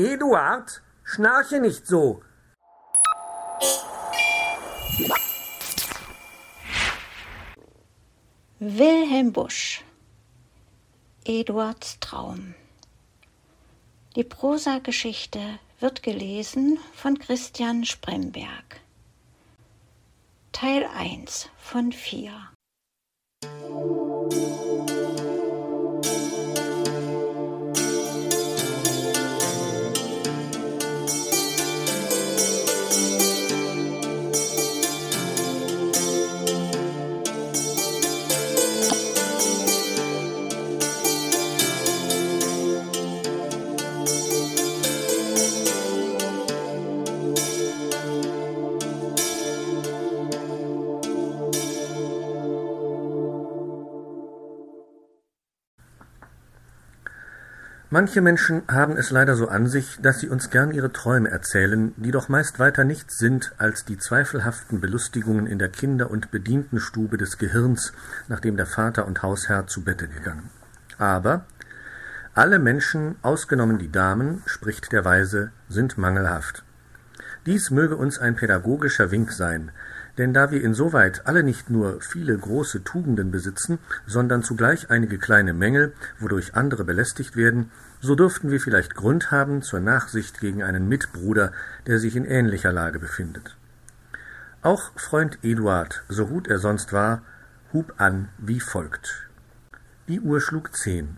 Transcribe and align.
Eduard, 0.00 0.80
schnarche 1.04 1.60
nicht 1.60 1.86
so. 1.86 2.22
Wilhelm 8.58 9.32
Busch 9.34 9.84
Eduards 11.26 12.00
Traum 12.00 12.54
Die 14.16 14.24
Prosageschichte 14.24 15.58
wird 15.80 16.02
gelesen 16.02 16.78
von 16.94 17.18
Christian 17.18 17.84
Spremberg. 17.84 18.80
Teil 20.52 20.88
1 20.94 21.50
von 21.58 21.92
4 21.92 22.32
Manche 57.92 58.20
Menschen 58.20 58.62
haben 58.68 58.96
es 58.96 59.10
leider 59.10 59.34
so 59.34 59.48
an 59.48 59.66
sich, 59.66 59.98
dass 60.00 60.20
sie 60.20 60.28
uns 60.28 60.50
gern 60.50 60.70
ihre 60.70 60.92
Träume 60.92 61.28
erzählen, 61.28 61.92
die 61.96 62.12
doch 62.12 62.28
meist 62.28 62.60
weiter 62.60 62.84
nichts 62.84 63.18
sind 63.18 63.52
als 63.58 63.84
die 63.84 63.98
zweifelhaften 63.98 64.80
Belustigungen 64.80 65.48
in 65.48 65.58
der 65.58 65.70
Kinder- 65.70 66.08
und 66.08 66.30
Bedientenstube 66.30 67.18
des 67.18 67.36
Gehirns, 67.36 67.92
nachdem 68.28 68.56
der 68.56 68.66
Vater 68.66 69.08
und 69.08 69.24
Hausherr 69.24 69.66
zu 69.66 69.82
Bette 69.82 70.06
gegangen. 70.06 70.50
Aber 70.98 71.46
alle 72.32 72.60
Menschen, 72.60 73.16
ausgenommen 73.22 73.80
die 73.80 73.90
Damen, 73.90 74.44
spricht 74.46 74.92
der 74.92 75.04
Weise, 75.04 75.50
sind 75.68 75.98
mangelhaft. 75.98 76.62
Dies 77.44 77.72
möge 77.72 77.96
uns 77.96 78.20
ein 78.20 78.36
pädagogischer 78.36 79.10
Wink 79.10 79.32
sein, 79.32 79.72
denn 80.20 80.34
da 80.34 80.50
wir 80.50 80.62
insoweit 80.62 81.26
alle 81.26 81.42
nicht 81.42 81.70
nur 81.70 82.02
viele 82.02 82.36
große 82.36 82.84
Tugenden 82.84 83.30
besitzen, 83.30 83.78
sondern 84.06 84.42
zugleich 84.42 84.90
einige 84.90 85.16
kleine 85.16 85.54
Mängel, 85.54 85.94
wodurch 86.18 86.54
andere 86.54 86.84
belästigt 86.84 87.36
werden, 87.36 87.70
so 88.02 88.14
dürften 88.14 88.50
wir 88.50 88.60
vielleicht 88.60 88.94
Grund 88.94 89.30
haben 89.30 89.62
zur 89.62 89.80
Nachsicht 89.80 90.38
gegen 90.38 90.62
einen 90.62 90.88
Mitbruder, 90.88 91.52
der 91.86 91.98
sich 91.98 92.16
in 92.16 92.26
ähnlicher 92.26 92.70
Lage 92.70 92.98
befindet. 92.98 93.56
Auch 94.60 94.92
Freund 94.94 95.38
Eduard, 95.42 96.04
so 96.10 96.26
gut 96.26 96.48
er 96.48 96.58
sonst 96.58 96.92
war, 96.92 97.22
hub 97.72 97.94
an 97.96 98.28
wie 98.36 98.60
folgt. 98.60 99.26
Die 100.06 100.20
Uhr 100.20 100.42
schlug 100.42 100.76
zehn. 100.76 101.16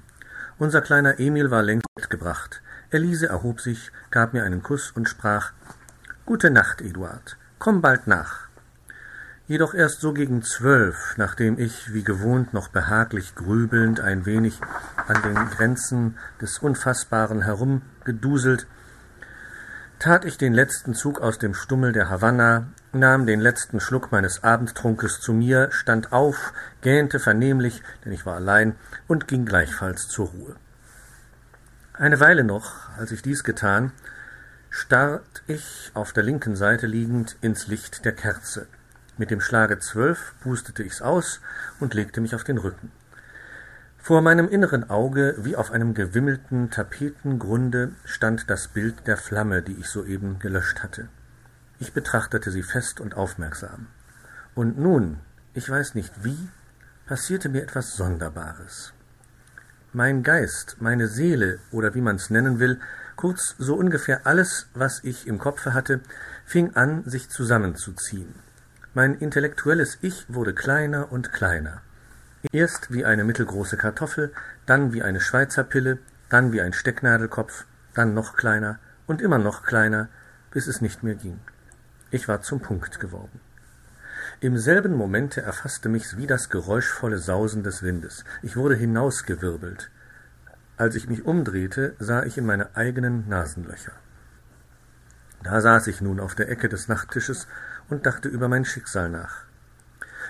Unser 0.58 0.80
kleiner 0.80 1.18
Emil 1.18 1.50
war 1.50 1.64
längst 1.64 2.08
gebracht. 2.08 2.62
Elise 2.90 3.26
erhob 3.26 3.60
sich, 3.60 3.90
gab 4.12 4.32
mir 4.32 4.44
einen 4.44 4.62
Kuss 4.62 4.92
und 4.92 5.08
sprach 5.08 5.50
Gute 6.24 6.52
Nacht, 6.52 6.80
Eduard. 6.80 7.36
Komm 7.58 7.80
bald 7.80 8.06
nach 8.06 8.51
jedoch 9.52 9.74
erst 9.74 10.00
so 10.00 10.14
gegen 10.14 10.42
zwölf, 10.42 11.14
nachdem 11.18 11.58
ich, 11.58 11.92
wie 11.92 12.02
gewohnt, 12.02 12.54
noch 12.54 12.68
behaglich 12.68 13.34
grübelnd 13.34 14.00
ein 14.00 14.24
wenig 14.24 14.58
an 15.06 15.20
den 15.20 15.34
Grenzen 15.50 16.16
des 16.40 16.56
Unfassbaren 16.56 17.42
herumgeduselt, 17.42 18.66
tat 19.98 20.24
ich 20.24 20.38
den 20.38 20.54
letzten 20.54 20.94
Zug 20.94 21.20
aus 21.20 21.38
dem 21.38 21.52
Stummel 21.52 21.92
der 21.92 22.08
Havanna, 22.08 22.68
nahm 22.94 23.26
den 23.26 23.40
letzten 23.40 23.78
Schluck 23.78 24.10
meines 24.10 24.42
Abendtrunkes 24.42 25.20
zu 25.20 25.34
mir, 25.34 25.70
stand 25.70 26.12
auf, 26.12 26.54
gähnte 26.80 27.20
vernehmlich, 27.20 27.82
denn 28.06 28.12
ich 28.12 28.24
war 28.24 28.36
allein, 28.36 28.74
und 29.06 29.28
ging 29.28 29.44
gleichfalls 29.44 30.08
zur 30.08 30.28
Ruhe. 30.28 30.56
Eine 31.92 32.20
Weile 32.20 32.44
noch, 32.44 32.88
als 32.96 33.12
ich 33.12 33.20
dies 33.20 33.44
getan, 33.44 33.92
starrt 34.70 35.42
ich, 35.46 35.90
auf 35.92 36.14
der 36.14 36.22
linken 36.22 36.56
Seite 36.56 36.86
liegend, 36.86 37.36
ins 37.42 37.66
Licht 37.66 38.06
der 38.06 38.12
Kerze. 38.12 38.66
Mit 39.18 39.30
dem 39.30 39.40
Schlage 39.40 39.78
zwölf 39.78 40.34
pustete 40.40 40.82
ich's 40.82 41.02
aus 41.02 41.40
und 41.80 41.94
legte 41.94 42.20
mich 42.20 42.34
auf 42.34 42.44
den 42.44 42.58
Rücken. 42.58 42.90
Vor 43.98 44.20
meinem 44.20 44.48
inneren 44.48 44.90
Auge, 44.90 45.36
wie 45.38 45.54
auf 45.54 45.70
einem 45.70 45.94
gewimmelten 45.94 46.70
Tapetengrunde, 46.70 47.92
stand 48.04 48.50
das 48.50 48.68
Bild 48.68 49.06
der 49.06 49.16
Flamme, 49.16 49.62
die 49.62 49.74
ich 49.74 49.88
soeben 49.88 50.38
gelöscht 50.38 50.82
hatte. 50.82 51.08
Ich 51.78 51.92
betrachtete 51.92 52.50
sie 52.50 52.62
fest 52.62 53.00
und 53.00 53.14
aufmerksam. 53.14 53.86
Und 54.54 54.78
nun, 54.78 55.18
ich 55.54 55.68
weiß 55.68 55.94
nicht 55.94 56.24
wie, 56.24 56.48
passierte 57.06 57.48
mir 57.48 57.62
etwas 57.62 57.94
Sonderbares. 57.94 58.92
Mein 59.92 60.22
Geist, 60.22 60.78
meine 60.80 61.06
Seele 61.06 61.58
oder 61.70 61.94
wie 61.94 62.00
man's 62.00 62.30
nennen 62.30 62.58
will, 62.58 62.80
kurz 63.14 63.54
so 63.58 63.74
ungefähr 63.74 64.26
alles, 64.26 64.68
was 64.74 65.04
ich 65.04 65.26
im 65.26 65.38
Kopfe 65.38 65.74
hatte, 65.74 66.00
fing 66.46 66.74
an, 66.74 67.04
sich 67.04 67.28
zusammenzuziehen. 67.28 68.34
Mein 68.94 69.14
intellektuelles 69.14 69.96
Ich 70.02 70.26
wurde 70.28 70.52
kleiner 70.52 71.10
und 71.10 71.32
kleiner. 71.32 71.80
Erst 72.52 72.92
wie 72.92 73.06
eine 73.06 73.24
mittelgroße 73.24 73.78
Kartoffel, 73.78 74.32
dann 74.66 74.92
wie 74.92 75.02
eine 75.02 75.20
Schweizerpille, 75.20 75.96
dann 76.28 76.52
wie 76.52 76.60
ein 76.60 76.74
Stecknadelkopf, 76.74 77.64
dann 77.94 78.12
noch 78.12 78.36
kleiner 78.36 78.78
und 79.06 79.22
immer 79.22 79.38
noch 79.38 79.62
kleiner, 79.62 80.08
bis 80.50 80.66
es 80.66 80.82
nicht 80.82 81.02
mehr 81.02 81.14
ging. 81.14 81.40
Ich 82.10 82.28
war 82.28 82.42
zum 82.42 82.60
Punkt 82.60 83.00
geworden. 83.00 83.40
Im 84.40 84.58
selben 84.58 84.92
Momente 84.92 85.40
erfasste 85.40 85.88
mich's 85.88 86.18
wie 86.18 86.26
das 86.26 86.50
geräuschvolle 86.50 87.16
Sausen 87.16 87.62
des 87.62 87.82
Windes. 87.82 88.24
Ich 88.42 88.58
wurde 88.58 88.74
hinausgewirbelt. 88.74 89.90
Als 90.76 90.96
ich 90.96 91.08
mich 91.08 91.24
umdrehte, 91.24 91.96
sah 91.98 92.24
ich 92.24 92.36
in 92.36 92.44
meine 92.44 92.76
eigenen 92.76 93.26
Nasenlöcher. 93.26 93.92
Da 95.42 95.60
saß 95.60 95.86
ich 95.88 96.00
nun 96.00 96.20
auf 96.20 96.34
der 96.34 96.50
Ecke 96.50 96.68
des 96.68 96.88
Nachttisches 96.88 97.48
und 97.92 98.06
dachte 98.06 98.28
über 98.28 98.48
mein 98.48 98.64
Schicksal 98.64 99.08
nach. 99.10 99.44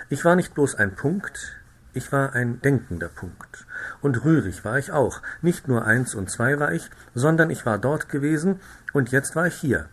Ich 0.08 0.24
war 0.24 0.36
nicht 0.36 0.54
bloß 0.54 0.74
ein 0.74 0.94
Punkt, 0.94 1.56
ich 1.94 2.10
war 2.10 2.32
ein 2.34 2.60
denkender 2.60 3.08
Punkt. 3.08 3.66
Und 4.00 4.24
rührig 4.24 4.64
war 4.64 4.78
ich 4.78 4.92
auch. 4.92 5.20
Nicht 5.42 5.68
nur 5.68 5.84
eins 5.84 6.14
und 6.14 6.30
zwei 6.30 6.58
war 6.58 6.72
ich, 6.72 6.90
sondern 7.14 7.50
ich 7.50 7.64
war 7.66 7.78
dort 7.78 8.08
gewesen 8.08 8.60
und 8.92 9.10
jetzt 9.10 9.36
war 9.36 9.46
ich 9.46 9.54
hier. 9.54 9.88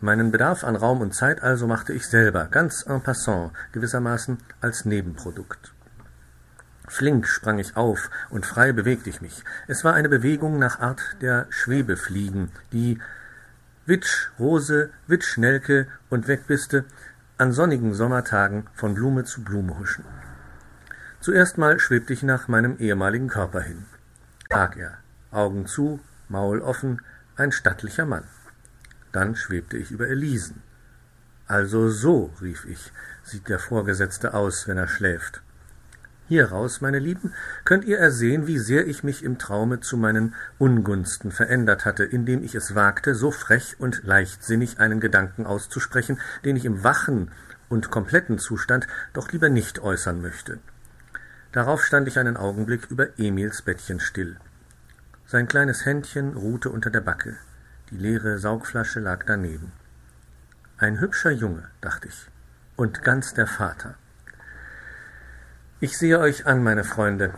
Meinen 0.00 0.32
Bedarf 0.32 0.64
an 0.64 0.76
Raum 0.76 1.00
und 1.00 1.14
Zeit 1.14 1.42
also 1.42 1.66
machte 1.66 1.92
ich 1.92 2.06
selber, 2.06 2.46
ganz 2.50 2.84
en 2.86 3.02
passant, 3.02 3.52
gewissermaßen 3.72 4.38
als 4.60 4.84
Nebenprodukt. 4.84 5.72
Flink 6.88 7.26
sprang 7.26 7.58
ich 7.58 7.76
auf 7.76 8.10
und 8.28 8.44
frei 8.44 8.72
bewegte 8.72 9.08
ich 9.08 9.22
mich. 9.22 9.44
Es 9.66 9.84
war 9.84 9.94
eine 9.94 10.10
Bewegung 10.10 10.58
nach 10.58 10.80
Art 10.80 11.16
der 11.22 11.46
Schwebefliegen, 11.48 12.50
die 12.72 13.00
Witsch, 13.86 14.28
Rose, 14.38 14.90
Witsch, 15.06 15.38
Nelke 15.38 15.86
und 16.10 16.26
Wegbiste 16.26 16.84
an 17.36 17.52
sonnigen 17.52 17.94
Sommertagen 17.94 18.68
von 18.74 18.94
Blume 18.94 19.24
zu 19.24 19.42
Blume 19.42 19.76
huschen. 19.78 20.04
Zuerst 21.20 21.58
mal 21.58 21.80
schwebte 21.80 22.12
ich 22.12 22.22
nach 22.22 22.46
meinem 22.46 22.76
ehemaligen 22.78 23.28
Körper 23.28 23.60
hin. 23.60 23.86
Lag 24.50 24.76
er, 24.76 24.98
Augen 25.32 25.66
zu, 25.66 25.98
Maul 26.28 26.60
offen, 26.60 27.02
ein 27.36 27.50
stattlicher 27.50 28.06
Mann. 28.06 28.24
Dann 29.10 29.34
schwebte 29.34 29.76
ich 29.76 29.90
über 29.90 30.08
Elisen. 30.08 30.62
Also 31.46 31.88
so, 31.88 32.32
rief 32.40 32.66
ich, 32.66 32.92
sieht 33.24 33.48
der 33.48 33.58
Vorgesetzte 33.58 34.34
aus, 34.34 34.68
wenn 34.68 34.78
er 34.78 34.88
schläft. 34.88 35.42
Hieraus, 36.26 36.80
meine 36.80 36.98
Lieben, 36.98 37.34
könnt 37.64 37.84
ihr 37.84 37.98
ersehen, 37.98 38.46
wie 38.46 38.58
sehr 38.58 38.86
ich 38.86 39.04
mich 39.04 39.22
im 39.22 39.36
Traume 39.36 39.80
zu 39.80 39.98
meinen 39.98 40.34
Ungunsten 40.56 41.30
verändert 41.30 41.84
hatte, 41.84 42.04
indem 42.04 42.42
ich 42.42 42.54
es 42.54 42.74
wagte, 42.74 43.14
so 43.14 43.30
frech 43.30 43.76
und 43.78 44.04
leichtsinnig 44.04 44.80
einen 44.80 45.00
Gedanken 45.00 45.44
auszusprechen, 45.44 46.18
den 46.44 46.56
ich 46.56 46.64
im 46.64 46.82
wachen 46.82 47.30
und 47.68 47.90
kompletten 47.90 48.38
Zustand 48.38 48.86
doch 49.12 49.32
lieber 49.32 49.50
nicht 49.50 49.80
äußern 49.80 50.22
möchte. 50.22 50.60
Darauf 51.52 51.84
stand 51.84 52.08
ich 52.08 52.18
einen 52.18 52.38
Augenblick 52.38 52.90
über 52.90 53.18
Emils 53.18 53.60
Bettchen 53.60 54.00
still. 54.00 54.38
Sein 55.26 55.46
kleines 55.46 55.84
Händchen 55.84 56.34
ruhte 56.34 56.70
unter 56.70 56.88
der 56.88 57.02
Backe, 57.02 57.36
die 57.90 57.98
leere 57.98 58.38
Saugflasche 58.38 58.98
lag 58.98 59.24
daneben. 59.26 59.72
Ein 60.78 61.00
hübscher 61.00 61.30
Junge, 61.30 61.68
dachte 61.82 62.08
ich, 62.08 62.28
und 62.76 63.02
ganz 63.02 63.34
der 63.34 63.46
Vater. 63.46 63.96
Ich 65.84 65.98
sehe 65.98 66.18
euch 66.18 66.46
an, 66.46 66.62
meine 66.62 66.82
Freunde. 66.82 67.34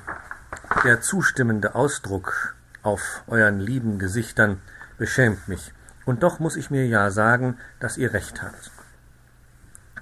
Der 0.84 1.00
zustimmende 1.00 1.74
Ausdruck 1.74 2.54
auf 2.80 3.24
euren 3.26 3.58
lieben 3.58 3.98
Gesichtern 3.98 4.60
beschämt 4.98 5.48
mich, 5.48 5.72
und 6.04 6.22
doch 6.22 6.38
muss 6.38 6.54
ich 6.54 6.70
mir 6.70 6.86
ja 6.86 7.10
sagen, 7.10 7.58
dass 7.80 7.96
ihr 7.96 8.12
recht 8.12 8.44
habt. 8.44 8.70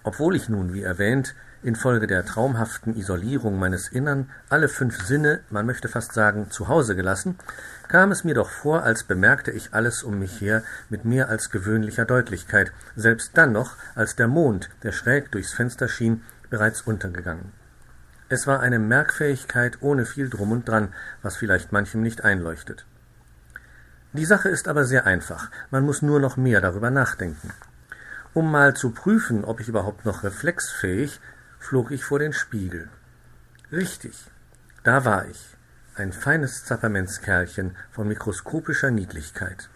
Obwohl 0.02 0.37
ich 0.37 0.50
nun, 0.50 0.75
wie 0.75 0.82
erwähnt, 0.82 1.35
infolge 1.62 2.06
der 2.06 2.26
traumhaften 2.26 2.94
Isolierung 2.94 3.58
meines 3.58 3.88
Innern 3.88 4.29
alle 4.50 4.69
fünf 4.69 5.02
Sinne, 5.02 5.40
man 5.49 5.64
möchte 5.64 5.88
fast 5.88 6.12
sagen, 6.12 6.50
zu 6.50 6.69
Hause 6.69 6.97
gelassen, 6.97 7.38
kam 7.88 8.12
es 8.12 8.25
mir 8.25 8.35
doch 8.35 8.50
vor, 8.50 8.82
als 8.82 9.05
bemerkte 9.05 9.52
ich 9.52 9.73
alles 9.73 10.02
um 10.02 10.19
mich 10.19 10.43
her 10.43 10.62
mit 10.90 11.06
mehr 11.06 11.31
als 11.31 11.49
gewöhnlicher 11.49 12.05
Deutlichkeit, 12.05 12.73
selbst 12.94 13.38
dann 13.38 13.52
noch, 13.52 13.79
als 13.94 14.17
der 14.17 14.29
Mond, 14.29 14.69
der 14.82 14.93
schräg 14.93 15.32
durchs 15.32 15.55
Fenster 15.55 15.88
schien, 15.88 16.23
bereits 16.50 16.82
untergegangen. 16.82 17.63
Es 18.29 18.47
war 18.47 18.61
eine 18.61 18.79
Merkfähigkeit 18.79 19.79
ohne 19.81 20.06
viel 20.06 20.31
Drum 20.31 20.53
und 20.53 20.69
Dran, 20.69 20.94
was 21.23 21.37
vielleicht 21.37 21.73
manchem 21.73 22.03
nicht 22.03 22.25
einleuchtet. 22.25 22.87
Die 24.12 24.25
Sache 24.25 24.49
ist 24.49 24.69
aber 24.69 24.85
sehr 24.85 25.06
einfach, 25.06 25.50
man 25.71 25.85
muss 25.85 26.00
nur 26.00 26.21
noch 26.21 26.37
mehr 26.37 26.61
darüber 26.61 26.91
nachdenken. 26.91 27.53
Um 28.32 28.50
mal 28.50 28.75
zu 28.75 28.91
prüfen, 28.91 29.44
ob 29.44 29.61
ich 29.61 29.69
überhaupt 29.69 30.05
noch 30.05 30.23
reflexfähig, 30.25 31.21
flog 31.59 31.91
ich 31.91 32.05
vor 32.05 32.19
den 32.19 32.32
Spiegel. 32.32 32.88
Richtig, 33.71 34.31
da 34.85 35.05
war 35.05 35.26
ich, 35.26 35.56
ein 35.97 36.12
feines 36.12 36.65
Zappermentskerlchen 36.65 37.76
von 37.91 38.09
mikroskopischer 38.09 38.91
Niedlichkeit. 38.91 39.69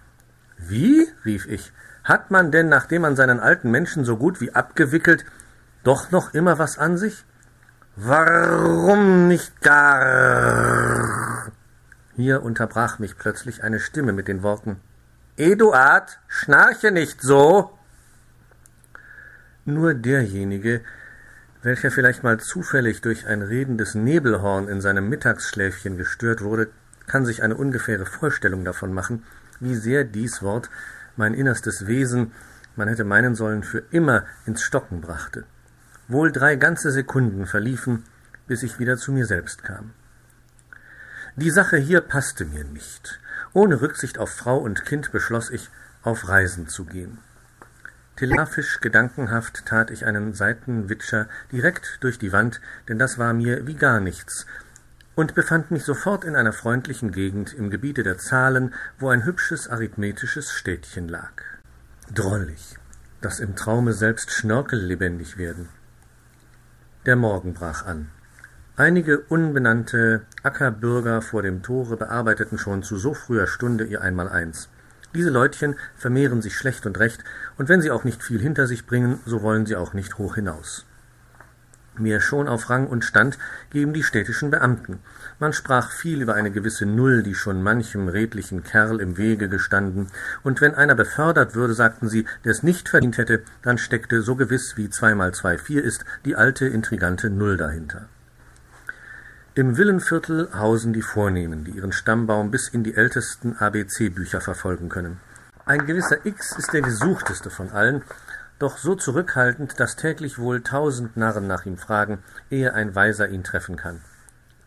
Wie? 0.57 1.09
rief 1.25 1.47
ich. 1.47 1.73
Hat 2.03 2.31
man 2.31 2.51
denn, 2.51 2.69
nachdem 2.69 3.03
man 3.03 3.17
seinen 3.17 3.41
alten 3.41 3.71
Menschen 3.71 4.05
so 4.05 4.17
gut 4.17 4.41
wie 4.41 4.55
abgewickelt, 4.55 5.25
doch 5.85 6.11
noch 6.11 6.35
immer 6.35 6.59
was 6.59 6.79
an 6.79 6.97
sich? 6.97 7.25
Warum 8.01 9.27
nicht 9.27 9.61
gar? 9.61 11.51
Hier 12.15 12.45
unterbrach 12.45 13.01
mich 13.01 13.19
plötzlich 13.19 13.65
eine 13.65 13.81
Stimme 13.81 14.13
mit 14.13 14.29
den 14.29 14.45
Worten 14.45 14.77
Eduard, 15.37 16.21
schnarche 16.29 16.93
nicht 16.93 17.21
so. 17.21 17.77
Nur 19.65 19.95
derjenige, 19.95 20.81
welcher 21.63 21.91
vielleicht 21.91 22.23
mal 22.23 22.39
zufällig 22.39 23.01
durch 23.01 23.27
ein 23.27 23.43
redendes 23.43 23.97
Nebelhorn 23.97 24.69
in 24.69 24.81
seinem 24.81 25.09
Mittagsschläfchen 25.09 25.97
gestört 25.97 26.43
wurde, 26.43 26.69
kann 27.09 27.27
sich 27.27 27.43
eine 27.43 27.57
ungefähre 27.57 28.07
Vorstellung 28.07 28.65
davon 28.65 28.95
machen, 28.95 29.25
wie 29.59 29.75
sehr 29.75 30.05
dies 30.05 30.41
Wort 30.41 30.71
mein 31.17 31.35
innerstes 31.35 31.89
Wesen, 31.89 32.31
man 32.77 32.87
hätte 32.87 33.03
meinen 33.03 33.35
sollen, 33.35 33.65
für 33.65 33.83
immer 33.91 34.25
ins 34.47 34.63
Stocken 34.63 35.01
brachte. 35.01 35.47
Wohl 36.09 36.33
drei 36.33 36.57
ganze 36.57 36.91
Sekunden 36.91 37.47
verliefen, 37.47 38.05
bis 38.47 38.63
ich 38.63 38.79
wieder 38.79 38.97
zu 38.97 39.13
mir 39.13 39.27
selbst 39.27 39.63
kam. 39.63 39.93
Die 41.37 41.51
Sache 41.51 41.77
hier 41.77 42.01
passte 42.01 42.47
mir 42.47 42.65
nicht. 42.65 43.21
Ohne 43.53 43.81
Rücksicht 43.81 44.19
auf 44.19 44.31
Frau 44.31 44.57
und 44.59 44.85
Kind 44.87 45.13
beschloss 45.13 45.51
ich, 45.51 45.69
auf 46.03 46.27
Reisen 46.27 46.67
zu 46.67 46.87
gehen. 46.87 47.19
Telegraphisch 48.17 48.81
gedankenhaft 48.81 49.67
tat 49.67 49.91
ich 49.91 50.07
einen 50.07 50.33
Seitenwitscher 50.33 51.29
direkt 51.53 51.99
durch 52.01 52.19
die 52.19 52.33
Wand, 52.33 52.61
denn 52.89 52.99
das 52.99 53.19
war 53.19 53.35
mir 53.35 53.67
wie 53.67 53.77
gar 53.77 54.01
nichts, 54.01 54.47
und 55.15 55.35
befand 55.35 55.71
mich 55.71 55.85
sofort 55.85 56.25
in 56.25 56.35
einer 56.35 56.53
freundlichen 56.53 57.13
Gegend 57.13 57.53
im 57.53 57.71
Gebiete 57.71 58.03
der 58.03 58.19
Zahlen, 58.19 58.75
wo 58.99 59.11
ein 59.11 59.25
hübsches 59.25 59.69
arithmetisches 59.69 60.51
Städtchen 60.51 61.09
lag. 61.09 61.33
Drollig, 62.13 62.79
dass 63.21 63.41
im 63.41 63.55
Traume 63.55 63.93
selbst 63.93 64.33
Schnörkel 64.33 64.81
lebendig 64.81 65.37
werden. 65.37 65.69
Der 67.09 67.17
Morgen 67.17 67.55
brach 67.55 67.87
an. 67.87 68.11
Einige 68.77 69.21
unbenannte 69.21 70.27
Ackerbürger 70.43 71.23
vor 71.23 71.41
dem 71.41 71.63
Tore 71.63 71.97
bearbeiteten 71.97 72.59
schon 72.59 72.83
zu 72.83 72.99
so 72.99 73.15
früher 73.15 73.47
Stunde 73.47 73.85
ihr 73.85 74.03
Einmaleins. 74.03 74.69
Diese 75.15 75.31
Leutchen 75.31 75.77
vermehren 75.97 76.43
sich 76.43 76.55
schlecht 76.55 76.85
und 76.85 76.99
recht, 76.99 77.25
und 77.57 77.71
wenn 77.71 77.81
sie 77.81 77.91
auch 77.91 78.05
nicht 78.05 78.23
viel 78.23 78.43
hinter 78.43 78.67
sich 78.67 78.85
bringen, 78.85 79.21
so 79.25 79.41
wollen 79.41 79.65
sie 79.65 79.77
auch 79.77 79.95
nicht 79.95 80.19
hoch 80.19 80.35
hinaus. 80.35 80.85
Mehr 81.99 82.21
schon 82.21 82.49
auf 82.49 82.71
Rang 82.71 82.87
und 82.87 83.05
Stand 83.05 83.39
geben 83.71 83.93
die 83.93 84.03
städtischen 84.03 84.51
Beamten. 84.51 85.01
Man 85.39 85.53
sprach 85.53 85.91
viel 85.91 86.23
über 86.23 86.35
eine 86.35 86.51
gewisse 86.51 86.87
Null, 86.87 87.23
die 87.23 87.35
schon 87.35 87.63
manchem 87.63 88.09
redlichen 88.09 88.63
Kerl 88.63 89.01
im 89.01 89.17
Wege 89.17 89.49
gestanden, 89.49 90.09
und 90.43 90.61
wenn 90.61 90.75
einer 90.75 90.95
befördert 90.95 91.55
würde, 91.55 91.75
sagten 91.75 92.09
sie, 92.09 92.27
der 92.45 92.53
es 92.53 92.63
nicht 92.63 92.89
verdient 92.89 93.19
hätte, 93.19 93.43
dann 93.63 93.79
steckte 93.79 94.23
so 94.23 94.37
gewiss 94.37 94.77
wie 94.77 94.91
zwei 94.91 95.15
mal 95.15 95.33
zwei 95.33 95.59
vier 95.59 95.85
ist, 95.85 96.05
die 96.25 96.37
alte 96.37 96.67
intrigante 96.67 97.31
Null 97.31 97.57
dahinter. 97.57 98.09
Im 99.55 99.77
Villenviertel 99.77 100.51
hausen 100.55 100.93
die 100.93 101.03
Vornehmen, 101.03 101.65
die 101.65 101.73
ihren 101.73 101.91
Stammbaum 101.91 102.53
bis 102.53 102.69
in 102.69 102.85
die 102.85 102.95
ältesten 102.95 103.57
ABC-Bücher 103.57 104.41
verfolgen 104.41 104.89
können. 104.89 105.19
Ein 105.65 105.85
gewisser 105.85 106.25
X 106.25 106.57
ist 106.57 106.73
der 106.73 106.81
gesuchteste 106.81 107.51
von 107.51 107.71
allen, 107.71 108.03
doch 108.59 108.79
so 108.79 108.95
zurückhaltend, 108.95 109.79
dass 109.79 109.97
täglich 109.97 110.39
wohl 110.39 110.63
tausend 110.63 111.17
Narren 111.17 111.47
nach 111.47 111.67
ihm 111.67 111.79
fragen, 111.79 112.23
ehe 112.51 112.75
ein 112.75 112.95
Weiser 112.95 113.29
ihn 113.29 113.45
treffen 113.45 113.77
kann. 113.77 114.01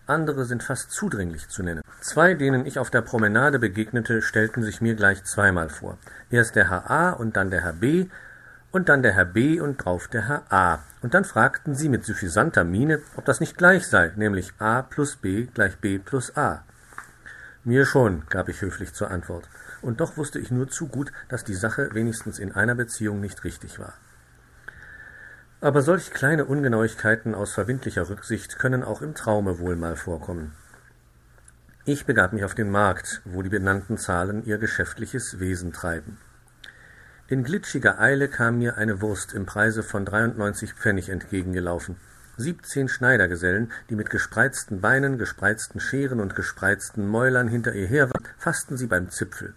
Andere 0.07 0.45
sind 0.45 0.63
fast 0.63 0.91
zudringlich 0.91 1.47
zu 1.47 1.63
nennen. 1.63 1.81
Zwei, 2.01 2.33
denen 2.33 2.65
ich 2.65 2.79
auf 2.79 2.89
der 2.89 3.01
Promenade 3.01 3.59
begegnete, 3.59 4.21
stellten 4.21 4.63
sich 4.63 4.81
mir 4.81 4.95
gleich 4.95 5.23
zweimal 5.23 5.69
vor. 5.69 5.97
Erst 6.29 6.55
der 6.55 6.69
Herr 6.69 6.89
A 6.89 7.11
und 7.11 7.37
dann 7.37 7.51
der 7.51 7.61
Herr 7.61 7.73
B, 7.73 8.07
und 8.71 8.87
dann 8.89 9.03
der 9.03 9.13
Herr 9.13 9.25
B 9.25 9.59
und 9.59 9.83
drauf 9.83 10.07
der 10.07 10.27
Herr 10.27 10.43
A. 10.49 10.79
Und 11.01 11.13
dann 11.13 11.25
fragten 11.25 11.75
sie 11.75 11.89
mit 11.89 12.05
suffisanter 12.05 12.63
Miene, 12.63 12.99
ob 13.15 13.25
das 13.25 13.39
nicht 13.39 13.57
gleich 13.57 13.87
sei, 13.87 14.11
nämlich 14.15 14.53
A 14.59 14.81
plus 14.81 15.17
B 15.17 15.47
gleich 15.53 15.77
B 15.77 15.99
plus 15.99 16.35
A. 16.37 16.63
Mir 17.63 17.85
schon, 17.85 18.23
gab 18.29 18.49
ich 18.49 18.61
höflich 18.61 18.93
zur 18.93 19.11
Antwort. 19.11 19.47
Und 19.81 19.99
doch 19.99 20.17
wusste 20.17 20.39
ich 20.39 20.51
nur 20.51 20.69
zu 20.69 20.87
gut, 20.87 21.11
dass 21.29 21.43
die 21.43 21.55
Sache 21.55 21.89
wenigstens 21.93 22.39
in 22.39 22.51
einer 22.51 22.75
Beziehung 22.75 23.19
nicht 23.19 23.43
richtig 23.43 23.79
war. 23.79 23.93
Aber 25.59 25.81
solch 25.81 26.11
kleine 26.11 26.45
Ungenauigkeiten 26.45 27.35
aus 27.35 27.53
verbindlicher 27.53 28.09
Rücksicht 28.09 28.57
können 28.57 28.83
auch 28.83 29.01
im 29.01 29.13
Traume 29.13 29.59
wohl 29.59 29.75
mal 29.75 29.95
vorkommen. 29.95 30.53
Ich 31.85 32.05
begab 32.05 32.33
mich 32.33 32.43
auf 32.43 32.55
den 32.55 32.69
Markt, 32.69 33.21
wo 33.25 33.41
die 33.41 33.49
benannten 33.49 33.97
Zahlen 33.97 34.45
ihr 34.45 34.57
geschäftliches 34.57 35.39
Wesen 35.39 35.71
treiben. 35.73 36.17
In 37.27 37.43
glitschiger 37.43 37.99
Eile 37.99 38.27
kam 38.27 38.57
mir 38.57 38.77
eine 38.77 39.01
Wurst 39.01 39.33
im 39.33 39.45
Preise 39.45 39.83
von 39.83 40.03
93 40.03 40.73
Pfennig 40.73 41.09
entgegengelaufen. 41.09 41.95
Siebzehn 42.37 42.87
Schneidergesellen, 42.87 43.71
die 43.89 43.95
mit 43.95 44.09
gespreizten 44.09 44.81
Beinen, 44.81 45.17
gespreizten 45.17 45.79
Scheren 45.79 46.19
und 46.19 46.35
gespreizten 46.35 47.07
Mäulern 47.07 47.47
hinter 47.47 47.73
ihr 47.73 47.87
her 47.87 48.09
waren, 48.09 48.27
fassten 48.37 48.77
sie 48.77 48.87
beim 48.87 49.09
Zipfel. 49.09 49.53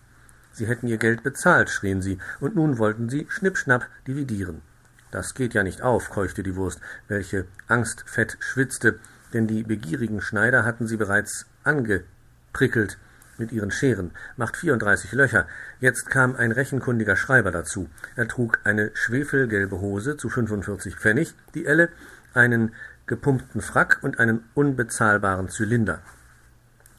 Sie 0.54 0.66
hätten 0.66 0.86
ihr 0.86 0.98
Geld 0.98 1.22
bezahlt, 1.22 1.68
schrien 1.68 2.00
sie, 2.00 2.18
und 2.40 2.54
nun 2.54 2.78
wollten 2.78 3.08
sie 3.08 3.26
schnippschnapp 3.28 3.88
dividieren. 4.06 4.62
Das 5.10 5.34
geht 5.34 5.52
ja 5.52 5.62
nicht 5.62 5.82
auf, 5.82 6.10
keuchte 6.10 6.42
die 6.42 6.56
Wurst, 6.56 6.80
welche 7.08 7.44
angstfett 7.68 8.36
schwitzte, 8.40 8.98
denn 9.32 9.46
die 9.46 9.64
begierigen 9.64 10.20
Schneider 10.20 10.64
hatten 10.64 10.86
sie 10.86 10.96
bereits 10.96 11.46
angeprickelt 11.64 12.98
mit 13.36 13.50
ihren 13.50 13.72
Scheren, 13.72 14.12
macht 14.36 14.56
34 14.56 15.12
Löcher. 15.12 15.46
Jetzt 15.80 16.08
kam 16.08 16.36
ein 16.36 16.52
rechenkundiger 16.52 17.16
Schreiber 17.16 17.50
dazu. 17.50 17.88
Er 18.14 18.28
trug 18.28 18.60
eine 18.62 18.92
schwefelgelbe 18.94 19.80
Hose 19.80 20.16
zu 20.16 20.28
45 20.28 20.96
Pfennig, 20.96 21.34
die 21.54 21.66
Elle, 21.66 21.88
einen 22.32 22.72
gepumpten 23.06 23.60
Frack 23.60 23.98
und 24.02 24.18
einen 24.18 24.44
unbezahlbaren 24.54 25.48
Zylinder. 25.48 26.00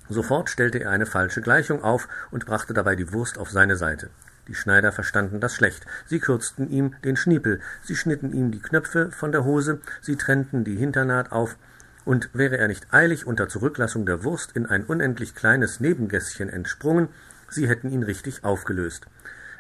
Sofort 0.09 0.50
stellte 0.50 0.79
er 0.79 0.91
eine 0.91 1.05
falsche 1.05 1.41
Gleichung 1.41 1.83
auf 1.83 2.07
und 2.31 2.45
brachte 2.45 2.74
dabei 2.74 2.95
die 2.95 3.12
Wurst 3.12 3.38
auf 3.38 3.50
seine 3.50 3.75
Seite. 3.75 4.09
Die 4.47 4.55
Schneider 4.55 4.91
verstanden 4.91 5.39
das 5.39 5.55
schlecht. 5.55 5.85
Sie 6.05 6.19
kürzten 6.19 6.69
ihm 6.69 6.95
den 7.03 7.17
Schniepel, 7.17 7.62
sie 7.83 7.95
schnitten 7.95 8.31
ihm 8.31 8.51
die 8.51 8.62
Knöpfe 8.62 9.12
von 9.12 9.31
der 9.31 9.43
Hose, 9.43 9.79
sie 10.01 10.15
trennten 10.15 10.63
die 10.63 10.75
Hinternaht 10.75 11.31
auf, 11.31 11.57
und 12.05 12.29
wäre 12.33 12.57
er 12.57 12.67
nicht 12.67 12.93
eilig 12.93 13.25
unter 13.25 13.50
Zurücklassung 13.50 14.05
der 14.05 14.24
Wurst 14.24 14.51
in 14.55 14.67
ein 14.67 14.83
unendlich 14.83 15.33
kleines 15.33 15.79
Nebengässchen 15.79 16.50
entsprungen, 16.50 17.09
sie 17.50 17.67
hätten 17.67 17.89
ihn 17.89 18.03
richtig 18.03 18.43
aufgelöst. 18.43 19.07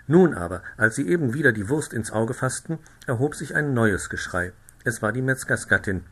Nun 0.05 0.35
aber, 0.35 0.61
als 0.77 0.95
sie 0.95 1.07
eben 1.07 1.33
wieder 1.33 1.51
die 1.51 1.67
Wurst 1.67 1.91
ins 1.91 2.11
Auge 2.11 2.35
fassten, 2.35 2.77
erhob 3.07 3.33
sich 3.33 3.55
ein 3.55 3.73
neues 3.73 4.09
Geschrei. 4.09 4.53
Es 4.83 5.01
war 5.01 5.11
die 5.11 5.23
Metzgersgattin, 5.23 6.03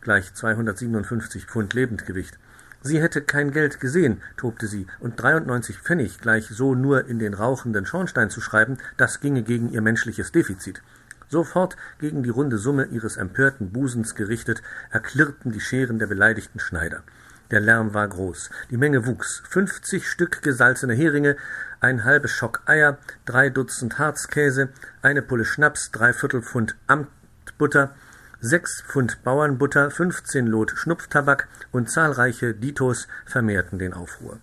gleich 0.00 0.32
257 0.32 1.44
Pfund 1.44 1.74
Lebendgewicht. 1.74 2.38
Sie 2.84 3.00
hätte 3.00 3.22
kein 3.22 3.52
Geld 3.52 3.78
gesehen, 3.78 4.20
tobte 4.36 4.66
sie, 4.66 4.86
und 4.98 5.20
93 5.20 5.78
Pfennig 5.78 6.18
gleich 6.18 6.48
so 6.48 6.74
nur 6.74 7.06
in 7.06 7.20
den 7.20 7.32
rauchenden 7.32 7.86
Schornstein 7.86 8.28
zu 8.28 8.40
schreiben, 8.40 8.78
das 8.96 9.20
ginge 9.20 9.42
gegen 9.42 9.70
ihr 9.70 9.82
menschliches 9.82 10.32
Defizit. 10.32 10.82
Sofort 11.28 11.76
gegen 12.00 12.22
die 12.24 12.30
runde 12.30 12.58
Summe 12.58 12.86
ihres 12.86 13.16
empörten 13.16 13.70
Busens 13.72 14.14
gerichtet, 14.16 14.62
erklirrten 14.90 15.52
die 15.52 15.60
Scheren 15.60 15.98
der 15.98 16.08
beleidigten 16.08 16.58
Schneider. 16.58 17.04
Der 17.52 17.60
Lärm 17.60 17.94
war 17.94 18.08
groß, 18.08 18.50
die 18.70 18.76
Menge 18.76 19.06
wuchs. 19.06 19.42
Fünfzig 19.48 20.08
Stück 20.08 20.42
gesalzene 20.42 20.94
Heringe, 20.94 21.36
ein 21.80 22.02
halbes 22.04 22.32
Schock 22.32 22.62
Eier, 22.66 22.98
drei 23.26 23.48
Dutzend 23.48 23.98
Harzkäse, 23.98 24.70
eine 25.02 25.22
Pulle 25.22 25.44
Schnaps, 25.44 25.90
drei 25.92 26.12
Viertelpfund 26.12 26.76
Amtbutter, 26.86 27.94
sechs 28.44 28.82
Pfund 28.82 29.22
Bauernbutter, 29.22 29.92
fünfzehn 29.92 30.48
Lot 30.48 30.72
Schnupftabak 30.74 31.46
und 31.70 31.88
zahlreiche 31.88 32.54
Ditos 32.54 33.06
vermehrten 33.24 33.78
den 33.78 33.94
Aufruhr. 33.94 34.40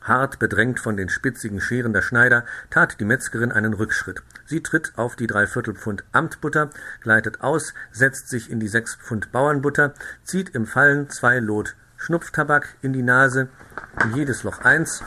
Hart 0.00 0.38
bedrängt 0.38 0.78
von 0.78 0.96
den 0.96 1.08
spitzigen 1.08 1.60
Scheren 1.60 1.92
der 1.92 2.02
Schneider, 2.02 2.44
tat 2.70 3.00
die 3.00 3.04
Metzgerin 3.04 3.50
einen 3.50 3.74
Rückschritt. 3.74 4.22
Sie 4.46 4.62
tritt 4.62 4.92
auf 4.94 5.16
die 5.16 5.26
dreiviertel 5.26 5.74
Pfund 5.74 6.04
Amtbutter, 6.12 6.70
gleitet 7.00 7.40
aus, 7.40 7.74
setzt 7.90 8.28
sich 8.28 8.48
in 8.48 8.60
die 8.60 8.68
sechs 8.68 8.94
Pfund 8.94 9.32
Bauernbutter, 9.32 9.94
zieht 10.22 10.50
im 10.50 10.64
Fallen 10.64 11.10
zwei 11.10 11.40
Lot 11.40 11.74
Schnupftabak 11.96 12.76
in 12.80 12.92
die 12.92 13.02
Nase, 13.02 13.48
in 14.04 14.14
jedes 14.14 14.44
Loch 14.44 14.60
eins, 14.60 15.02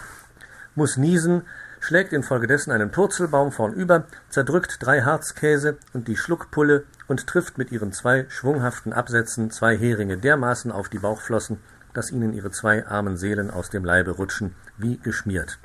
muss 0.75 0.97
niesen, 0.97 1.43
schlägt 1.79 2.11
infolgedessen 2.11 2.73
einen 2.73 2.91
Purzelbaum 2.91 3.53
vornüber, 3.53 4.07
zerdrückt 4.29 4.77
drei 4.81 5.03
Harzkäse 5.03 5.77
und 5.93 6.09
die 6.09 6.17
Schluckpulle 6.17 6.83
und 7.07 7.27
trifft 7.27 7.57
mit 7.57 7.71
ihren 7.71 7.91
zwei 7.91 8.25
schwunghaften 8.29 8.93
Absätzen 8.93 9.51
zwei 9.51 9.77
Heringe 9.77 10.17
dermaßen 10.17 10.71
auf 10.71 10.89
die 10.89 10.99
Bauchflossen, 10.99 11.59
dass 11.93 12.11
ihnen 12.11 12.33
ihre 12.33 12.51
zwei 12.51 12.85
armen 12.85 13.17
Seelen 13.17 13.49
aus 13.49 13.69
dem 13.69 13.83
Leibe 13.83 14.11
rutschen, 14.11 14.55
wie 14.77 14.97
geschmiert. 14.97 15.57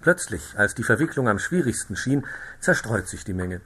Plötzlich, 0.00 0.54
als 0.56 0.74
die 0.74 0.82
Verwicklung 0.82 1.28
am 1.28 1.38
schwierigsten 1.38 1.96
schien, 1.96 2.26
zerstreut 2.60 3.08
sich 3.08 3.24
die 3.24 3.34
Menge. 3.34 3.60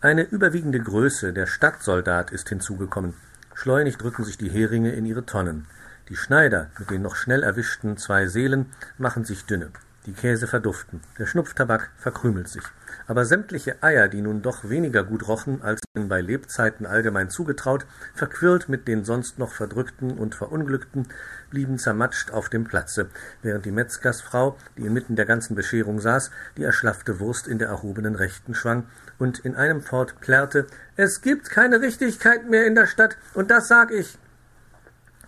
Eine 0.00 0.22
überwiegende 0.22 0.78
Größe, 0.78 1.32
der 1.32 1.46
Stadtsoldat, 1.46 2.30
ist 2.30 2.48
hinzugekommen. 2.48 3.14
Schleunig 3.54 3.96
drücken 3.96 4.24
sich 4.24 4.38
die 4.38 4.50
Heringe 4.50 4.92
in 4.92 5.04
ihre 5.04 5.26
Tonnen. 5.26 5.66
Die 6.08 6.16
Schneider 6.16 6.70
mit 6.78 6.90
den 6.90 7.02
noch 7.02 7.16
schnell 7.16 7.42
erwischten 7.42 7.96
zwei 7.96 8.26
Seelen 8.26 8.66
machen 8.98 9.24
sich 9.24 9.46
dünne. 9.46 9.70
Die 10.06 10.14
Käse 10.14 10.46
verduften, 10.46 11.02
der 11.18 11.26
Schnupftabak 11.26 11.90
verkrümelt 11.98 12.48
sich. 12.48 12.62
Aber 13.06 13.26
sämtliche 13.26 13.82
Eier, 13.82 14.08
die 14.08 14.22
nun 14.22 14.40
doch 14.40 14.66
weniger 14.66 15.04
gut 15.04 15.28
rochen, 15.28 15.60
als 15.60 15.82
ihnen 15.94 16.08
bei 16.08 16.22
Lebzeiten 16.22 16.86
allgemein 16.86 17.28
zugetraut, 17.28 17.84
verquirlt 18.14 18.70
mit 18.70 18.88
den 18.88 19.04
sonst 19.04 19.38
noch 19.38 19.52
Verdrückten 19.52 20.12
und 20.12 20.34
Verunglückten, 20.34 21.06
blieben 21.50 21.76
zermatscht 21.76 22.30
auf 22.30 22.48
dem 22.48 22.64
Platze, 22.64 23.10
während 23.42 23.66
die 23.66 23.72
Metzgersfrau, 23.72 24.56
die 24.78 24.86
inmitten 24.86 25.16
der 25.16 25.26
ganzen 25.26 25.54
Bescherung 25.54 26.00
saß, 26.00 26.30
die 26.56 26.64
erschlaffte 26.64 27.20
Wurst 27.20 27.46
in 27.46 27.58
der 27.58 27.68
erhobenen 27.68 28.14
Rechten 28.14 28.54
schwang 28.54 28.86
und 29.18 29.40
in 29.40 29.54
einem 29.54 29.82
Fort 29.82 30.18
plärrte, 30.20 30.66
es 30.96 31.20
gibt 31.20 31.50
keine 31.50 31.82
Richtigkeit 31.82 32.48
mehr 32.48 32.66
in 32.66 32.74
der 32.74 32.86
Stadt, 32.86 33.18
und 33.34 33.50
das 33.50 33.68
sag 33.68 33.90
ich 33.90 34.18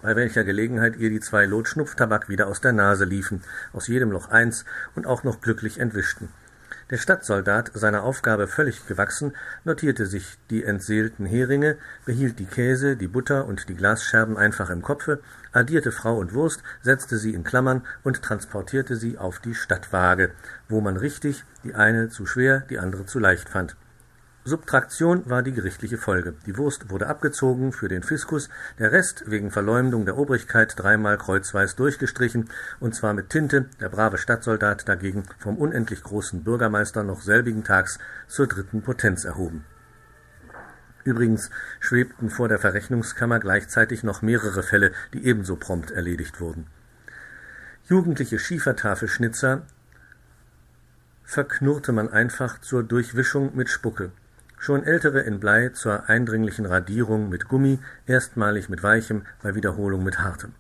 bei 0.02 0.16
welcher 0.16 0.44
Gelegenheit 0.44 0.96
ihr 0.96 1.10
die 1.10 1.20
zwei 1.20 1.46
Lot 1.46 1.68
Schnupftabak 1.68 2.28
wieder 2.28 2.48
aus 2.48 2.60
der 2.60 2.72
Nase 2.72 3.04
liefen, 3.04 3.42
aus 3.72 3.88
jedem 3.88 4.10
Loch 4.10 4.28
eins 4.28 4.64
und 4.94 5.06
auch 5.06 5.24
noch 5.24 5.40
glücklich 5.40 5.78
entwischten. 5.78 6.28
Der 6.90 6.98
Stadtsoldat, 6.98 7.70
seiner 7.72 8.02
Aufgabe 8.02 8.46
völlig 8.46 8.86
gewachsen, 8.86 9.32
notierte 9.64 10.04
sich 10.04 10.36
die 10.50 10.62
entseelten 10.62 11.24
Heringe, 11.24 11.78
behielt 12.04 12.38
die 12.38 12.44
Käse, 12.44 12.96
die 12.96 13.08
Butter 13.08 13.46
und 13.46 13.70
die 13.70 13.74
Glasscherben 13.74 14.36
einfach 14.36 14.68
im 14.68 14.82
Kopfe, 14.82 15.20
addierte 15.52 15.90
Frau 15.90 16.18
und 16.18 16.34
Wurst, 16.34 16.62
setzte 16.82 17.16
sie 17.16 17.32
in 17.32 17.44
Klammern 17.44 17.82
und 18.02 18.20
transportierte 18.20 18.96
sie 18.96 19.16
auf 19.16 19.38
die 19.38 19.54
Stadtwaage, 19.54 20.32
wo 20.68 20.82
man 20.82 20.98
richtig 20.98 21.44
die 21.64 21.74
eine 21.74 22.10
zu 22.10 22.26
schwer, 22.26 22.60
die 22.68 22.78
andere 22.78 23.06
zu 23.06 23.18
leicht 23.18 23.48
fand. 23.48 23.74
Subtraktion 24.44 25.30
war 25.30 25.44
die 25.44 25.52
gerichtliche 25.52 25.98
Folge. 25.98 26.34
Die 26.46 26.56
Wurst 26.56 26.90
wurde 26.90 27.06
abgezogen 27.06 27.72
für 27.72 27.86
den 27.86 28.02
Fiskus, 28.02 28.48
der 28.80 28.90
Rest 28.90 29.22
wegen 29.26 29.52
Verleumdung 29.52 30.04
der 30.04 30.18
Obrigkeit 30.18 30.74
dreimal 30.76 31.16
kreuzweis 31.16 31.76
durchgestrichen, 31.76 32.50
und 32.80 32.92
zwar 32.96 33.14
mit 33.14 33.30
Tinte, 33.30 33.66
der 33.80 33.88
brave 33.88 34.18
Stadtsoldat 34.18 34.88
dagegen 34.88 35.22
vom 35.38 35.58
unendlich 35.58 36.02
großen 36.02 36.42
Bürgermeister 36.42 37.04
noch 37.04 37.20
selbigen 37.20 37.62
Tags 37.62 38.00
zur 38.26 38.48
dritten 38.48 38.82
Potenz 38.82 39.24
erhoben. 39.24 39.64
Übrigens 41.04 41.50
schwebten 41.78 42.28
vor 42.28 42.48
der 42.48 42.58
Verrechnungskammer 42.58 43.38
gleichzeitig 43.38 44.02
noch 44.02 44.22
mehrere 44.22 44.64
Fälle, 44.64 44.90
die 45.14 45.24
ebenso 45.24 45.54
prompt 45.54 45.92
erledigt 45.92 46.40
wurden. 46.40 46.66
Jugendliche 47.84 48.40
Schiefertafelschnitzer 48.40 49.62
verknurrte 51.22 51.92
man 51.92 52.08
einfach 52.08 52.60
zur 52.60 52.82
Durchwischung 52.82 53.54
mit 53.54 53.68
Spucke. 53.68 54.10
Schon 54.62 54.84
ältere 54.84 55.22
in 55.22 55.40
Blei 55.40 55.70
zur 55.70 56.08
eindringlichen 56.08 56.66
Radierung 56.66 57.28
mit 57.28 57.48
Gummi, 57.48 57.80
erstmalig 58.06 58.68
mit 58.68 58.84
weichem, 58.84 59.22
bei 59.42 59.56
Wiederholung 59.56 60.04
mit 60.04 60.20
hartem. 60.20 60.52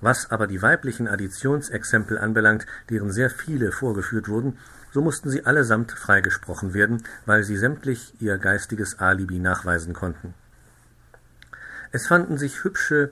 Was 0.00 0.30
aber 0.30 0.46
die 0.46 0.62
weiblichen 0.62 1.06
Additionsexempel 1.06 2.16
anbelangt, 2.16 2.64
deren 2.88 3.12
sehr 3.12 3.28
viele 3.28 3.72
vorgeführt 3.72 4.28
wurden, 4.28 4.56
so 4.90 5.02
mussten 5.02 5.28
sie 5.28 5.44
allesamt 5.44 5.92
freigesprochen 5.92 6.72
werden, 6.72 7.04
weil 7.26 7.44
sie 7.44 7.58
sämtlich 7.58 8.14
ihr 8.22 8.38
geistiges 8.38 9.00
Alibi 9.00 9.38
nachweisen 9.38 9.92
konnten. 9.92 10.32
Es 11.92 12.06
fanden 12.06 12.38
sich 12.38 12.64
hübsche 12.64 13.10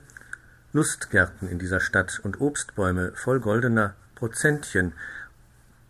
Lustgärten 0.73 1.47
in 1.47 1.59
dieser 1.59 1.81
Stadt 1.81 2.19
und 2.23 2.41
Obstbäume 2.41 3.11
voll 3.13 3.39
goldener 3.39 3.93
Prozentchen, 4.15 4.93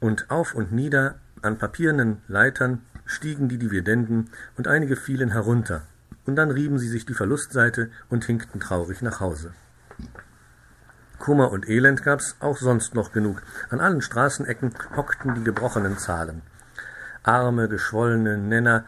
und 0.02 0.30
auf 0.30 0.56
und 0.56 0.74
nieder 0.74 1.16
an 1.42 1.58
papiernen 1.58 2.22
Leitern 2.28 2.82
stiegen 3.10 3.50
die 3.50 3.58
Dividenden 3.58 4.30
und 4.56 4.68
einige 4.68 4.96
fielen 4.96 5.32
herunter, 5.32 5.82
und 6.26 6.36
dann 6.36 6.52
rieben 6.52 6.78
sie 6.78 6.88
sich 6.88 7.06
die 7.06 7.16
Verlustseite 7.16 7.90
und 8.10 8.26
hinkten 8.26 8.60
traurig 8.60 9.02
nach 9.02 9.20
Hause. 9.20 9.54
Kummer 11.18 11.52
und 11.52 11.68
Elend 11.68 12.04
gab's 12.04 12.36
auch 12.40 12.58
sonst 12.58 12.94
noch 12.94 13.12
genug. 13.12 13.42
An 13.70 13.82
allen 13.82 14.02
Straßenecken 14.02 14.74
hockten 14.96 15.36
die 15.36 15.44
gebrochenen 15.44 15.98
Zahlen. 15.98 16.44
Arme, 17.24 17.68
geschwollene 17.68 18.38
Nenner, 18.38 18.86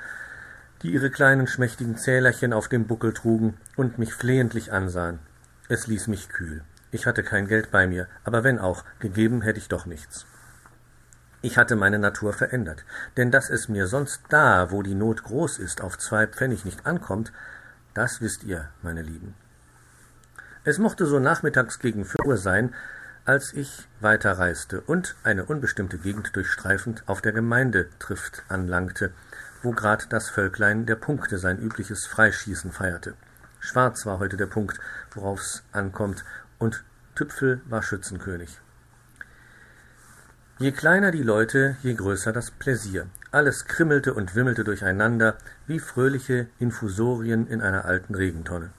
die 0.82 0.94
ihre 0.94 1.10
kleinen 1.10 1.48
schmächtigen 1.48 1.98
Zählerchen 1.98 2.54
auf 2.54 2.70
dem 2.70 2.86
Buckel 2.88 3.14
trugen 3.14 3.58
und 3.76 3.98
mich 3.98 4.14
flehentlich 4.14 4.72
ansahen. 4.72 5.20
Es 5.68 5.88
ließ 5.88 6.08
mich 6.08 6.30
kühl. 6.30 6.64
Ich 6.92 7.06
hatte 7.06 7.24
kein 7.24 7.48
Geld 7.48 7.72
bei 7.72 7.88
mir, 7.88 8.08
aber 8.24 8.44
wenn 8.44 8.60
auch, 8.60 8.84
gegeben 9.00 9.42
hätte 9.42 9.60
ich 9.60 9.68
doch 9.68 9.86
nichts. 9.86 10.26
Ich 11.42 11.58
hatte 11.58 11.76
meine 11.76 11.98
Natur 11.98 12.34
verändert, 12.34 12.86
denn 13.18 13.32
dass 13.32 13.50
es 13.50 13.68
mir 13.68 13.88
sonst 13.88 14.22
da, 14.30 14.70
wo 14.70 14.84
die 14.84 14.94
Not 14.94 15.24
groß 15.24 15.58
ist, 15.58 15.82
auf 15.82 15.98
zwei 15.98 16.28
Pfennig 16.28 16.66
nicht 16.66 16.86
ankommt, 16.86 17.32
das 17.94 18.22
wisst 18.22 18.44
ihr, 18.44 18.70
meine 18.84 19.02
Lieben. 19.02 19.34
Es 20.64 20.78
mochte 20.78 21.08
so 21.08 21.20
nachmittags 21.20 21.80
gegen 21.80 22.06
vier 22.06 22.26
Uhr 22.26 22.38
sein, 22.38 22.76
als 23.26 23.54
ich 23.54 23.88
weiterreiste 24.00 24.82
und 24.82 25.16
eine 25.24 25.46
unbestimmte 25.46 25.98
Gegend 25.98 26.36
durchstreifend 26.36 27.04
auf 27.08 27.22
der 27.22 27.32
Gemeindetrift 27.32 28.44
anlangte, 28.48 29.12
wo 29.64 29.72
grad 29.72 30.14
das 30.14 30.30
Völklein 30.30 30.86
der 30.86 30.96
Punkte 30.96 31.40
sein 31.40 31.60
übliches 31.60 32.06
Freischießen 32.06 32.72
feierte. 32.72 33.16
Schwarz 33.60 34.06
war 34.06 34.20
heute 34.20 34.38
der 34.38 34.48
Punkt, 34.48 34.80
worauf's 35.12 35.64
ankommt, 35.72 36.24
und 36.60 36.84
Tüpfel 37.16 37.62
war 37.66 37.82
Schützenkönig. 37.82 38.60
Je 40.62 40.72
kleiner 40.72 41.10
die 41.10 41.24
Leute, 41.24 41.76
je 41.82 41.96
größer 41.96 42.32
das 42.32 42.52
Pläsier. 42.52 43.08
Alles 43.32 43.66
krimmelte 43.66 44.14
und 44.14 44.36
wimmelte 44.36 44.64
durcheinander, 44.64 45.36
wie 45.66 45.80
fröhliche 45.80 46.50
Infusorien 46.60 47.48
in 47.48 47.64
einer 47.64 47.86
alten 47.86 48.14
Regentonne. 48.14 48.70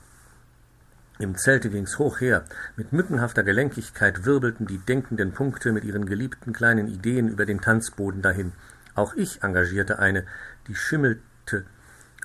Im 1.18 1.36
Zelte 1.36 1.70
ging's 1.70 1.98
hoch 1.98 2.20
her. 2.20 2.44
Mit 2.76 2.92
mückenhafter 2.92 3.42
Gelenkigkeit 3.42 4.24
wirbelten 4.24 4.68
die 4.68 4.78
denkenden 4.78 5.32
Punkte 5.32 5.72
mit 5.72 5.82
ihren 5.82 6.06
geliebten 6.06 6.52
kleinen 6.52 6.86
Ideen 6.86 7.26
über 7.26 7.46
den 7.46 7.60
Tanzboden 7.60 8.22
dahin. 8.22 8.52
Auch 8.94 9.14
ich 9.14 9.42
engagierte 9.42 9.98
eine, 9.98 10.24
die 10.68 10.76
schimmelte, 10.76 11.64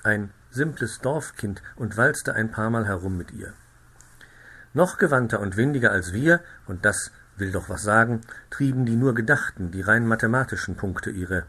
ein 0.04 0.30
simples 0.50 1.00
Dorfkind 1.00 1.64
und 1.74 1.96
walzte 1.96 2.32
ein 2.32 2.52
paar 2.52 2.70
Mal 2.70 2.86
herum 2.86 3.16
mit 3.16 3.32
ihr. 3.32 3.54
Noch 4.72 4.98
gewandter 4.98 5.40
und 5.40 5.56
windiger 5.56 5.90
als 5.90 6.12
wir, 6.12 6.38
und 6.68 6.84
das 6.84 7.10
will 7.38 7.52
doch 7.52 7.68
was 7.68 7.82
sagen, 7.82 8.20
trieben 8.50 8.86
die 8.86 8.96
nur 8.96 9.14
gedachten, 9.14 9.70
die 9.70 9.82
rein 9.82 10.06
mathematischen 10.06 10.76
Punkte 10.76 11.10
ihre 11.10 11.44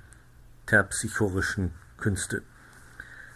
terpsichorischen 0.66 1.72
Künste. 1.98 2.42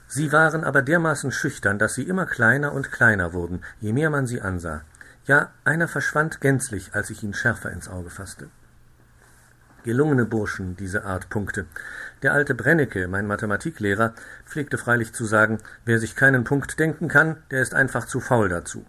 Sie 0.07 0.31
waren 0.31 0.63
aber 0.63 0.81
dermaßen 0.81 1.31
schüchtern, 1.31 1.79
dass 1.79 1.95
sie 1.95 2.03
immer 2.03 2.25
kleiner 2.25 2.73
und 2.73 2.91
kleiner 2.91 3.33
wurden, 3.33 3.61
je 3.79 3.93
mehr 3.93 4.09
man 4.09 4.27
sie 4.27 4.41
ansah. 4.41 4.81
Ja, 5.25 5.51
einer 5.63 5.87
verschwand 5.87 6.41
gänzlich, 6.41 6.93
als 6.93 7.09
ich 7.09 7.23
ihn 7.23 7.33
schärfer 7.33 7.71
ins 7.71 7.87
Auge 7.87 8.09
fasste. 8.09 8.49
Gelungene 9.83 10.25
Burschen, 10.25 10.75
diese 10.77 11.03
Art 11.03 11.29
Punkte. 11.29 11.65
Der 12.21 12.33
alte 12.33 12.55
Brennecke, 12.55 13.07
mein 13.07 13.27
Mathematiklehrer, 13.27 14.13
pflegte 14.45 14.77
freilich 14.77 15.13
zu 15.13 15.25
sagen, 15.25 15.59
wer 15.83 15.99
sich 15.99 16.15
keinen 16.15 16.43
Punkt 16.43 16.79
denken 16.79 17.07
kann, 17.07 17.37
der 17.51 17.61
ist 17.61 17.73
einfach 17.73 18.05
zu 18.05 18.19
faul 18.19 18.47
dazu. 18.47 18.85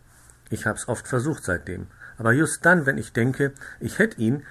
Ich 0.51 0.67
hab's 0.67 0.87
oft 0.87 1.09
versucht 1.09 1.45
seitdem. 1.45 1.89
Aber 2.19 2.33
just 2.33 2.65
dann, 2.65 2.87
wenn 2.87 2.99
ich 2.99 3.13
denke, 3.13 3.53
ich 3.81 3.99
hätt 3.99 4.19
ihn, 4.19 4.43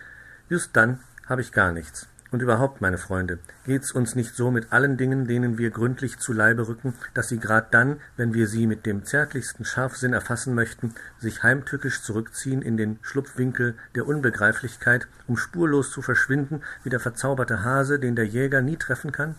just 0.50 0.76
dann 0.76 1.00
habe 1.28 1.42
ich 1.42 1.52
gar 1.52 1.72
nichts. 1.72 2.08
Und 2.34 2.42
überhaupt, 2.42 2.82
meine 2.82 2.98
Freunde, 2.98 3.38
geht's 3.64 3.92
uns 3.92 4.16
nicht 4.16 4.36
so 4.36 4.50
mit 4.50 4.74
allen 4.74 4.98
Dingen, 4.98 5.28
denen 5.28 5.60
wir 5.60 5.70
gründlich 5.70 6.18
zu 6.18 6.34
Leibe 6.34 6.68
rücken, 6.68 6.96
dass 7.14 7.30
sie 7.30 7.40
grad 7.40 7.76
dann, 7.76 8.00
wenn 8.18 8.34
wir 8.34 8.48
sie 8.48 8.66
mit 8.66 8.88
dem 8.88 9.06
zärtlichsten 9.06 9.66
Scharfsinn 9.66 10.14
erfassen 10.14 10.56
möchten, 10.56 10.96
sich 11.20 11.44
heimtückisch 11.44 12.02
zurückziehen 12.02 12.64
in 12.64 12.76
den 12.76 12.98
Schlupfwinkel 13.04 13.76
der 13.94 14.08
Unbegreiflichkeit, 14.08 15.08
um 15.28 15.38
spurlos 15.38 15.92
zu 15.92 16.02
verschwinden 16.02 16.64
wie 16.84 16.90
der 16.90 17.00
verzauberte 17.00 17.64
Hase, 17.64 18.00
den 18.00 18.16
der 18.16 18.26
Jäger 18.26 18.64
nie 18.64 18.78
treffen 18.78 19.12
kann? 19.12 19.36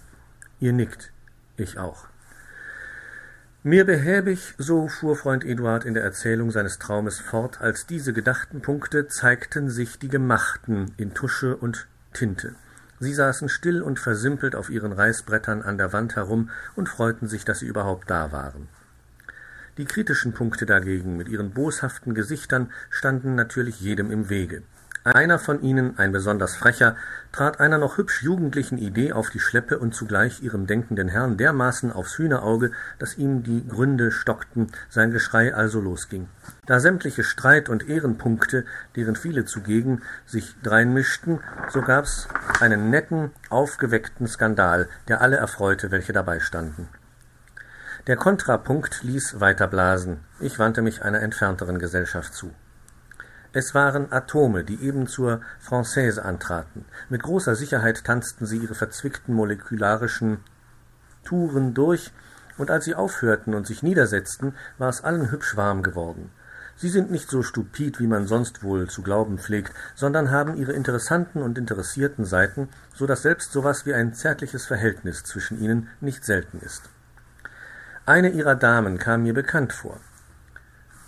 Ihr 0.60 0.72
nickt, 0.72 1.10
ich 1.56 1.78
auch. 1.78 2.06
Mir 3.66 3.86
behäbig, 3.86 4.52
so 4.58 4.88
fuhr 4.88 5.16
Freund 5.16 5.42
Eduard 5.42 5.86
in 5.86 5.94
der 5.94 6.02
Erzählung 6.02 6.50
seines 6.50 6.78
Traumes 6.78 7.18
fort, 7.18 7.62
als 7.62 7.86
diese 7.86 8.12
gedachten 8.12 8.60
Punkte 8.60 9.08
zeigten 9.08 9.70
sich 9.70 9.98
die 9.98 10.08
gemachten 10.08 10.92
in 10.98 11.14
Tusche 11.14 11.56
und 11.56 11.86
Tinte. 12.12 12.56
Sie 13.00 13.14
saßen 13.14 13.48
still 13.48 13.80
und 13.80 13.98
versimpelt 13.98 14.54
auf 14.54 14.68
ihren 14.68 14.92
Reißbrettern 14.92 15.62
an 15.62 15.78
der 15.78 15.94
Wand 15.94 16.14
herum 16.14 16.50
und 16.76 16.90
freuten 16.90 17.26
sich, 17.26 17.46
dass 17.46 17.60
sie 17.60 17.66
überhaupt 17.66 18.10
da 18.10 18.32
waren. 18.32 18.68
Die 19.78 19.86
kritischen 19.86 20.34
Punkte 20.34 20.66
dagegen 20.66 21.16
mit 21.16 21.30
ihren 21.30 21.52
boshaften 21.52 22.12
Gesichtern 22.12 22.70
standen 22.90 23.34
natürlich 23.34 23.80
jedem 23.80 24.10
im 24.10 24.28
Wege. 24.28 24.62
Einer 25.06 25.38
von 25.38 25.60
ihnen, 25.60 25.98
ein 25.98 26.12
besonders 26.12 26.56
frecher, 26.56 26.96
trat 27.30 27.60
einer 27.60 27.76
noch 27.76 27.98
hübsch 27.98 28.22
jugendlichen 28.22 28.78
Idee 28.78 29.12
auf 29.12 29.28
die 29.28 29.38
Schleppe 29.38 29.78
und 29.78 29.94
zugleich 29.94 30.42
ihrem 30.42 30.66
denkenden 30.66 31.08
Herrn 31.08 31.36
dermaßen 31.36 31.92
aufs 31.92 32.16
Hühnerauge, 32.16 32.70
dass 32.98 33.18
ihm 33.18 33.42
die 33.42 33.68
Gründe 33.68 34.10
stockten, 34.10 34.68
sein 34.88 35.10
Geschrei 35.10 35.54
also 35.54 35.78
losging. 35.82 36.28
Da 36.64 36.80
sämtliche 36.80 37.22
Streit- 37.22 37.68
und 37.68 37.86
Ehrenpunkte, 37.86 38.64
deren 38.96 39.14
viele 39.14 39.44
zugegen, 39.44 40.00
sich 40.24 40.56
dreinmischten, 40.62 41.40
so 41.68 41.82
gab's 41.82 42.26
einen 42.60 42.88
netten, 42.88 43.30
aufgeweckten 43.50 44.26
Skandal, 44.26 44.88
der 45.08 45.20
alle 45.20 45.36
erfreute, 45.36 45.90
welche 45.90 46.14
dabei 46.14 46.40
standen. 46.40 46.88
Der 48.06 48.16
Kontrapunkt 48.16 49.02
ließ 49.02 49.38
weiter 49.38 49.68
blasen. 49.68 50.20
Ich 50.40 50.58
wandte 50.58 50.80
mich 50.80 51.02
einer 51.02 51.20
entfernteren 51.20 51.78
Gesellschaft 51.78 52.32
zu. 52.32 52.54
Es 53.56 53.72
waren 53.72 54.12
Atome, 54.12 54.64
die 54.64 54.82
eben 54.82 55.06
zur 55.06 55.40
Française 55.64 56.18
antraten. 56.18 56.86
Mit 57.08 57.22
großer 57.22 57.54
Sicherheit 57.54 58.02
tanzten 58.02 58.46
sie 58.46 58.58
ihre 58.58 58.74
verzwickten 58.74 59.32
molekularischen 59.32 60.38
Touren 61.24 61.72
durch, 61.72 62.12
und 62.58 62.72
als 62.72 62.84
sie 62.84 62.96
aufhörten 62.96 63.54
und 63.54 63.64
sich 63.64 63.84
niedersetzten, 63.84 64.54
war 64.76 64.88
es 64.88 65.04
allen 65.04 65.30
hübsch 65.30 65.56
warm 65.56 65.84
geworden. 65.84 66.30
Sie 66.74 66.88
sind 66.88 67.12
nicht 67.12 67.30
so 67.30 67.44
stupid, 67.44 68.00
wie 68.00 68.08
man 68.08 68.26
sonst 68.26 68.64
wohl 68.64 68.88
zu 68.88 69.02
glauben 69.02 69.38
pflegt, 69.38 69.72
sondern 69.94 70.32
haben 70.32 70.56
ihre 70.56 70.72
interessanten 70.72 71.40
und 71.40 71.56
interessierten 71.56 72.24
Seiten, 72.24 72.68
so 72.92 73.06
dass 73.06 73.22
selbst 73.22 73.52
so 73.52 73.62
was 73.62 73.86
wie 73.86 73.94
ein 73.94 74.14
zärtliches 74.14 74.66
Verhältnis 74.66 75.22
zwischen 75.22 75.62
ihnen 75.62 75.88
nicht 76.00 76.24
selten 76.24 76.58
ist. 76.58 76.82
Eine 78.04 78.30
ihrer 78.30 78.56
Damen 78.56 78.98
kam 78.98 79.22
mir 79.22 79.32
bekannt 79.32 79.72
vor. 79.72 80.00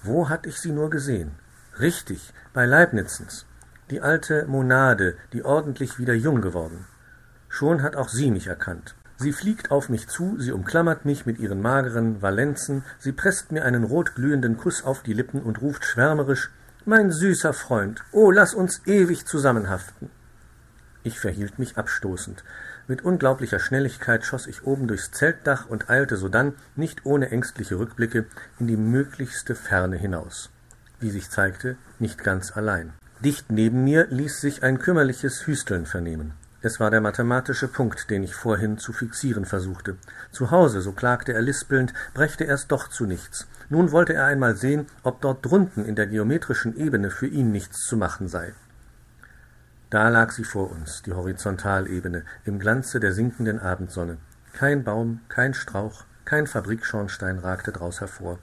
Wo 0.04 0.28
hatt 0.28 0.46
ich 0.46 0.60
sie 0.60 0.70
nur 0.70 0.90
gesehen? 0.90 1.32
Richtig, 1.78 2.32
bei 2.54 2.64
Leibnizens. 2.64 3.44
Die 3.90 4.00
alte 4.00 4.46
Monade, 4.46 5.14
die 5.34 5.44
ordentlich 5.44 5.98
wieder 5.98 6.14
jung 6.14 6.40
geworden. 6.40 6.86
Schon 7.50 7.82
hat 7.82 7.96
auch 7.96 8.08
sie 8.08 8.30
mich 8.30 8.46
erkannt. 8.46 8.94
Sie 9.18 9.32
fliegt 9.32 9.70
auf 9.70 9.90
mich 9.90 10.08
zu, 10.08 10.38
sie 10.38 10.52
umklammert 10.52 11.04
mich 11.04 11.26
mit 11.26 11.38
ihren 11.38 11.60
mageren 11.60 12.22
Valenzen, 12.22 12.82
sie 12.98 13.12
presst 13.12 13.52
mir 13.52 13.66
einen 13.66 13.84
rotglühenden 13.84 14.56
Kuss 14.56 14.84
auf 14.84 15.02
die 15.02 15.12
Lippen 15.12 15.42
und 15.42 15.60
ruft 15.60 15.84
schwärmerisch 15.84 16.50
Mein 16.86 17.10
süßer 17.12 17.52
Freund, 17.52 18.02
oh, 18.10 18.30
lass 18.30 18.54
uns 18.54 18.80
ewig 18.86 19.26
zusammenhaften. 19.26 20.10
Ich 21.02 21.20
verhielt 21.20 21.58
mich 21.58 21.76
abstoßend. 21.76 22.42
Mit 22.88 23.04
unglaublicher 23.04 23.58
Schnelligkeit 23.58 24.24
schoss 24.24 24.46
ich 24.46 24.64
oben 24.64 24.88
durchs 24.88 25.10
Zeltdach 25.10 25.66
und 25.68 25.90
eilte 25.90 26.16
sodann, 26.16 26.54
nicht 26.74 27.04
ohne 27.04 27.30
ängstliche 27.30 27.78
Rückblicke, 27.78 28.24
in 28.58 28.66
die 28.66 28.78
möglichste 28.78 29.54
Ferne 29.54 29.96
hinaus 29.96 30.50
wie 31.00 31.10
sich 31.10 31.30
zeigte, 31.30 31.76
nicht 31.98 32.24
ganz 32.24 32.56
allein. 32.56 32.92
Dicht 33.24 33.50
neben 33.50 33.84
mir 33.84 34.06
ließ 34.10 34.40
sich 34.40 34.62
ein 34.62 34.78
kümmerliches 34.78 35.46
Hüsteln 35.46 35.86
vernehmen. 35.86 36.34
Es 36.62 36.80
war 36.80 36.90
der 36.90 37.00
mathematische 37.00 37.68
Punkt, 37.68 38.10
den 38.10 38.22
ich 38.22 38.34
vorhin 38.34 38.76
zu 38.76 38.92
fixieren 38.92 39.44
versuchte. 39.44 39.96
Zu 40.32 40.50
Hause, 40.50 40.80
so 40.80 40.92
klagte 40.92 41.32
er 41.32 41.40
lispelnd, 41.40 41.94
brächte 42.12 42.46
er's 42.46 42.66
doch 42.66 42.88
zu 42.88 43.06
nichts. 43.06 43.46
Nun 43.68 43.92
wollte 43.92 44.14
er 44.14 44.26
einmal 44.26 44.56
sehen, 44.56 44.86
ob 45.02 45.20
dort 45.20 45.44
drunten 45.44 45.84
in 45.84 45.94
der 45.94 46.06
geometrischen 46.06 46.76
Ebene 46.76 47.10
für 47.10 47.26
ihn 47.26 47.52
nichts 47.52 47.86
zu 47.86 47.96
machen 47.96 48.28
sei. 48.28 48.52
Da 49.90 50.08
lag 50.08 50.32
sie 50.32 50.44
vor 50.44 50.70
uns, 50.70 51.02
die 51.02 51.12
Horizontalebene, 51.12 52.24
im 52.44 52.58
Glanze 52.58 53.00
der 53.00 53.12
sinkenden 53.12 53.60
Abendsonne. 53.60 54.18
Kein 54.52 54.82
Baum, 54.82 55.20
kein 55.28 55.54
Strauch, 55.54 56.04
kein 56.24 56.46
Fabrikschornstein 56.46 57.38
ragte 57.38 57.70
draus 57.70 58.00
hervor 58.00 58.38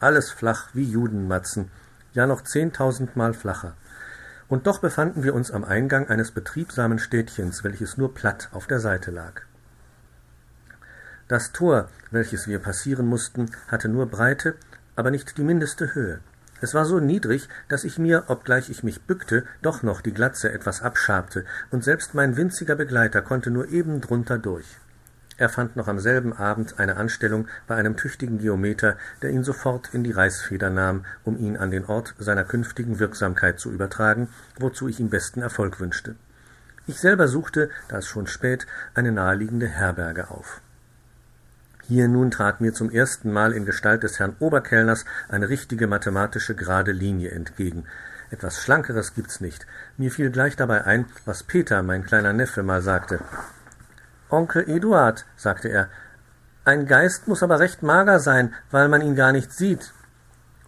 alles 0.00 0.30
flach 0.30 0.68
wie 0.74 0.84
Judenmatzen, 0.84 1.70
ja 2.12 2.26
noch 2.26 2.42
zehntausendmal 2.42 3.34
flacher. 3.34 3.74
Und 4.48 4.66
doch 4.66 4.80
befanden 4.80 5.24
wir 5.24 5.34
uns 5.34 5.50
am 5.50 5.64
Eingang 5.64 6.08
eines 6.08 6.30
betriebsamen 6.30 6.98
Städtchens, 6.98 7.64
welches 7.64 7.98
nur 7.98 8.14
platt 8.14 8.48
auf 8.52 8.66
der 8.66 8.80
Seite 8.80 9.10
lag. 9.10 9.42
Das 11.28 11.52
Tor, 11.52 11.88
welches 12.10 12.48
wir 12.48 12.58
passieren 12.58 13.06
mussten, 13.06 13.50
hatte 13.68 13.88
nur 13.88 14.06
Breite, 14.06 14.54
aber 14.96 15.10
nicht 15.10 15.36
die 15.36 15.42
mindeste 15.42 15.94
Höhe. 15.94 16.20
Es 16.60 16.74
war 16.74 16.86
so 16.86 16.98
niedrig, 16.98 17.48
dass 17.68 17.84
ich 17.84 17.98
mir, 17.98 18.24
obgleich 18.28 18.70
ich 18.70 18.82
mich 18.82 19.02
bückte, 19.02 19.44
doch 19.62 19.82
noch 19.82 20.00
die 20.00 20.14
Glatze 20.14 20.50
etwas 20.50 20.82
abschabte, 20.82 21.44
und 21.70 21.84
selbst 21.84 22.14
mein 22.14 22.36
winziger 22.36 22.74
Begleiter 22.74 23.22
konnte 23.22 23.50
nur 23.50 23.68
eben 23.68 24.00
drunter 24.00 24.38
durch. 24.38 24.66
Er 25.38 25.48
fand 25.48 25.76
noch 25.76 25.86
am 25.86 26.00
selben 26.00 26.32
Abend 26.32 26.80
eine 26.80 26.96
Anstellung 26.96 27.46
bei 27.68 27.76
einem 27.76 27.96
tüchtigen 27.96 28.38
Geometer, 28.38 28.96
der 29.22 29.30
ihn 29.30 29.44
sofort 29.44 29.94
in 29.94 30.02
die 30.02 30.10
Reißfeder 30.10 30.68
nahm, 30.68 31.04
um 31.24 31.38
ihn 31.38 31.56
an 31.56 31.70
den 31.70 31.84
Ort 31.84 32.14
seiner 32.18 32.44
künftigen 32.44 32.98
Wirksamkeit 32.98 33.60
zu 33.60 33.70
übertragen, 33.70 34.28
wozu 34.58 34.88
ich 34.88 34.98
ihm 34.98 35.10
besten 35.10 35.40
Erfolg 35.40 35.78
wünschte. 35.78 36.16
Ich 36.88 36.98
selber 36.98 37.28
suchte, 37.28 37.70
da 37.88 37.98
es 37.98 38.08
schon 38.08 38.26
spät, 38.26 38.66
eine 38.94 39.12
naheliegende 39.12 39.68
Herberge 39.68 40.30
auf. 40.30 40.60
Hier 41.86 42.08
nun 42.08 42.32
trat 42.32 42.60
mir 42.60 42.74
zum 42.74 42.90
ersten 42.90 43.30
Mal 43.30 43.52
in 43.52 43.64
Gestalt 43.64 44.02
des 44.02 44.18
Herrn 44.18 44.34
Oberkellners 44.40 45.04
eine 45.28 45.48
richtige 45.48 45.86
mathematische 45.86 46.56
gerade 46.56 46.90
Linie 46.90 47.30
entgegen. 47.30 47.84
Etwas 48.30 48.60
Schlankeres 48.60 49.14
gibt's 49.14 49.40
nicht. 49.40 49.66
Mir 49.96 50.10
fiel 50.10 50.30
gleich 50.30 50.56
dabei 50.56 50.84
ein, 50.84 51.06
was 51.24 51.44
Peter, 51.44 51.82
mein 51.82 52.04
kleiner 52.04 52.32
Neffe, 52.32 52.62
mal 52.62 52.82
sagte. 52.82 53.20
Onkel 54.30 54.68
Eduard, 54.68 55.24
sagte 55.36 55.68
er, 55.68 55.88
ein 56.64 56.86
Geist 56.86 57.28
muss 57.28 57.42
aber 57.42 57.60
recht 57.60 57.82
mager 57.82 58.20
sein, 58.20 58.54
weil 58.70 58.88
man 58.88 59.00
ihn 59.00 59.16
gar 59.16 59.32
nicht 59.32 59.52
sieht. 59.52 59.92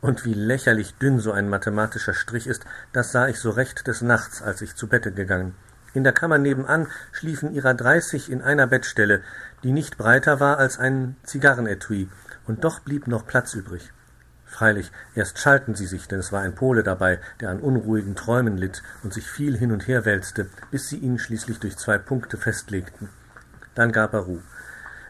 Und 0.01 0.25
wie 0.25 0.33
lächerlich 0.33 0.95
dünn 0.95 1.21
so 1.21 1.31
ein 1.31 1.49
mathematischer 1.51 2.15
Strich 2.15 2.47
ist, 2.47 2.65
das 2.95 3.13
sah 3.13 3.29
ich 3.29 3.39
so 3.39 3.51
recht 3.51 3.87
des 3.87 4.01
Nachts, 4.01 4.41
als 4.41 4.63
ich 4.63 4.75
zu 4.77 4.89
Bette 4.89 5.13
gegangen. 5.13 5.55
In 5.93 6.05
der 6.05 6.15
Kammer 6.15 6.39
nebenan 6.39 6.87
schliefen 7.13 7.53
ihrer 7.53 7.75
dreißig 7.75 8.31
in 8.31 8.41
einer 8.41 8.67
Bettstelle, 8.67 9.21
die 9.63 9.73
nicht 9.73 9.99
breiter 9.99 10.41
war 10.41 10.57
als 10.57 10.79
ein 10.79 11.17
Zigarrenetui, 11.25 12.09
und 12.47 12.65
doch 12.65 12.81
blieb 12.81 13.09
noch 13.09 13.27
Platz 13.27 13.53
übrig. 13.53 13.93
Freilich, 14.47 14.91
erst 15.15 15.39
schalten 15.39 15.75
sie 15.75 15.87
sich, 15.87 16.09
denn 16.09 16.21
es 16.21 16.33
war 16.33 16.41
ein 16.41 16.55
Pole 16.55 16.83
dabei, 16.83 17.21
der 17.41 17.51
an 17.51 17.61
unruhigen 17.61 18.17
Träumen 18.17 18.57
litt 18.57 18.83
und 19.03 19.13
sich 19.13 19.31
viel 19.31 19.57
hin 19.57 19.71
und 19.71 19.87
her 19.87 20.07
wälzte, 20.07 20.47
bis 20.71 20.89
sie 20.89 20.97
ihn 20.97 21.19
schließlich 21.19 21.61
durch 21.61 21.77
zwei 21.77 21.99
Punkte 21.99 22.37
festlegten. 22.37 23.11
Dann 23.81 23.93
gab 23.93 24.13
er 24.13 24.21
Ruh. 24.21 24.43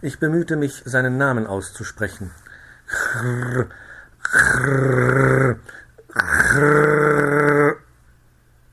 Ich 0.01 0.21
bemühte 0.21 0.55
mich, 0.55 0.85
seinen 0.85 1.19
Namen 1.19 1.49
auszusprechen. 1.49 2.31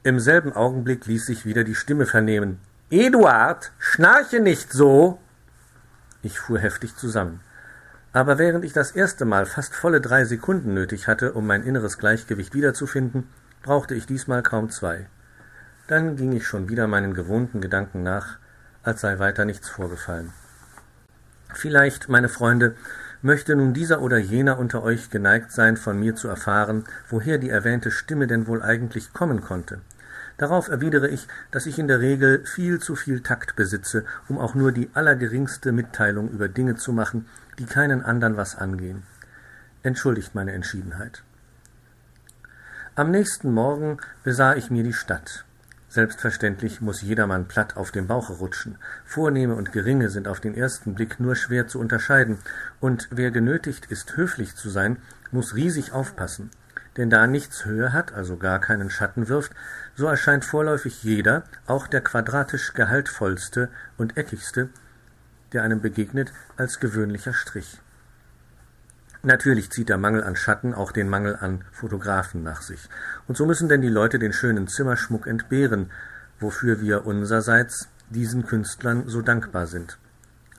Im 0.03 0.19
selben 0.19 0.53
Augenblick 0.53 1.07
ließ 1.07 1.25
sich 1.25 1.47
wieder 1.47 1.63
die 1.63 1.73
Stimme 1.73 2.05
vernehmen. 2.05 2.59
Eduard, 2.91 3.71
schnarche 3.79 4.39
nicht 4.39 4.71
so! 4.71 5.17
Ich 6.21 6.39
fuhr 6.39 6.59
heftig 6.59 6.95
zusammen. 6.95 7.39
Aber 8.13 8.37
während 8.37 8.65
ich 8.65 8.73
das 8.73 8.91
erste 8.91 9.25
Mal 9.25 9.47
fast 9.47 9.73
volle 9.73 9.99
drei 9.99 10.25
Sekunden 10.25 10.75
nötig 10.75 11.07
hatte, 11.07 11.33
um 11.33 11.47
mein 11.47 11.63
inneres 11.63 11.97
Gleichgewicht 11.97 12.53
wiederzufinden, 12.53 13.27
brauchte 13.63 13.95
ich 13.95 14.05
diesmal 14.05 14.43
kaum 14.43 14.69
zwei. 14.69 15.07
Dann 15.87 16.17
ging 16.17 16.33
ich 16.33 16.45
schon 16.45 16.69
wieder 16.69 16.85
meinen 16.85 17.15
gewohnten 17.15 17.61
Gedanken 17.61 18.03
nach, 18.03 18.37
als 18.87 19.01
sei 19.01 19.19
weiter 19.19 19.43
nichts 19.43 19.67
vorgefallen. 19.67 20.31
Vielleicht, 21.53 22.07
meine 22.07 22.29
Freunde, 22.29 22.75
möchte 23.21 23.55
nun 23.55 23.73
dieser 23.73 24.01
oder 24.01 24.17
jener 24.17 24.57
unter 24.57 24.81
euch 24.81 25.09
geneigt 25.09 25.51
sein, 25.51 25.75
von 25.75 25.99
mir 25.99 26.15
zu 26.15 26.27
erfahren, 26.27 26.85
woher 27.09 27.37
die 27.37 27.49
erwähnte 27.49 27.91
Stimme 27.91 28.27
denn 28.27 28.47
wohl 28.47 28.61
eigentlich 28.61 29.11
kommen 29.11 29.41
konnte. 29.41 29.81
Darauf 30.37 30.69
erwidere 30.69 31.09
ich, 31.09 31.27
dass 31.51 31.65
ich 31.65 31.79
in 31.79 31.87
der 31.87 31.99
Regel 31.99 32.45
viel 32.45 32.79
zu 32.79 32.95
viel 32.95 33.21
Takt 33.21 33.55
besitze, 33.55 34.05
um 34.29 34.37
auch 34.37 34.55
nur 34.55 34.71
die 34.71 34.89
allergeringste 34.93 35.71
Mitteilung 35.71 36.29
über 36.29 36.47
Dinge 36.47 36.75
zu 36.75 36.93
machen, 36.93 37.27
die 37.59 37.65
keinen 37.65 38.03
andern 38.03 38.37
was 38.37 38.55
angehen. 38.55 39.03
Entschuldigt 39.83 40.35
meine 40.35 40.53
Entschiedenheit. 40.53 41.23
Am 42.95 43.11
nächsten 43.11 43.51
Morgen 43.51 43.97
besah 44.23 44.55
ich 44.55 44.69
mir 44.69 44.83
die 44.83 44.93
Stadt. 44.93 45.46
Selbstverständlich 45.97 46.79
muss 46.79 47.01
jedermann 47.01 47.47
platt 47.47 47.75
auf 47.75 47.89
dem 47.89 48.05
Bauche 48.05 48.33
rutschen. 48.33 48.77
Vornehme 49.03 49.55
und 49.55 49.71
Geringe 49.71 50.11
sind 50.11 50.27
auf 50.27 50.39
den 50.39 50.53
ersten 50.53 50.93
Blick 50.93 51.19
nur 51.19 51.35
schwer 51.35 51.65
zu 51.65 51.79
unterscheiden, 51.79 52.37
und 52.79 53.07
wer 53.09 53.31
genötigt 53.31 53.87
ist, 53.87 54.15
höflich 54.15 54.55
zu 54.55 54.69
sein, 54.69 54.97
muss 55.31 55.55
riesig 55.55 55.93
aufpassen. 55.93 56.51
Denn 56.97 57.09
da 57.09 57.25
nichts 57.25 57.65
Höhe 57.65 57.93
hat, 57.93 58.13
also 58.13 58.37
gar 58.37 58.59
keinen 58.59 58.91
Schatten 58.91 59.27
wirft, 59.27 59.53
so 59.95 60.05
erscheint 60.05 60.45
vorläufig 60.45 61.03
jeder, 61.03 61.45
auch 61.65 61.87
der 61.87 62.01
quadratisch 62.01 62.75
gehaltvollste 62.75 63.69
und 63.97 64.17
eckigste, 64.17 64.69
der 65.51 65.63
einem 65.63 65.81
begegnet, 65.81 66.31
als 66.57 66.79
gewöhnlicher 66.79 67.33
Strich. 67.33 67.81
Natürlich 69.27 69.71
zieht 69.71 69.89
der 69.89 69.97
Mangel 69.97 70.23
an 70.23 70.37
Schatten 70.37 70.73
auch 70.73 70.93
den 70.93 71.09
Mangel 71.09 71.35
an 71.35 71.65
Fotografen 71.73 72.43
nach 72.43 72.61
sich. 72.61 72.87
Und 73.27 73.35
so 73.35 73.45
müssen 73.45 73.67
denn 73.67 73.81
die 73.81 73.89
Leute 73.89 74.19
den 74.19 74.31
schönen 74.31 74.69
Zimmerschmuck 74.69 75.27
entbehren, 75.27 75.91
wofür 76.39 76.79
wir 76.79 77.05
unserseits 77.05 77.89
diesen 78.09 78.45
Künstlern 78.45 79.09
so 79.09 79.21
dankbar 79.21 79.67
sind. 79.67 79.97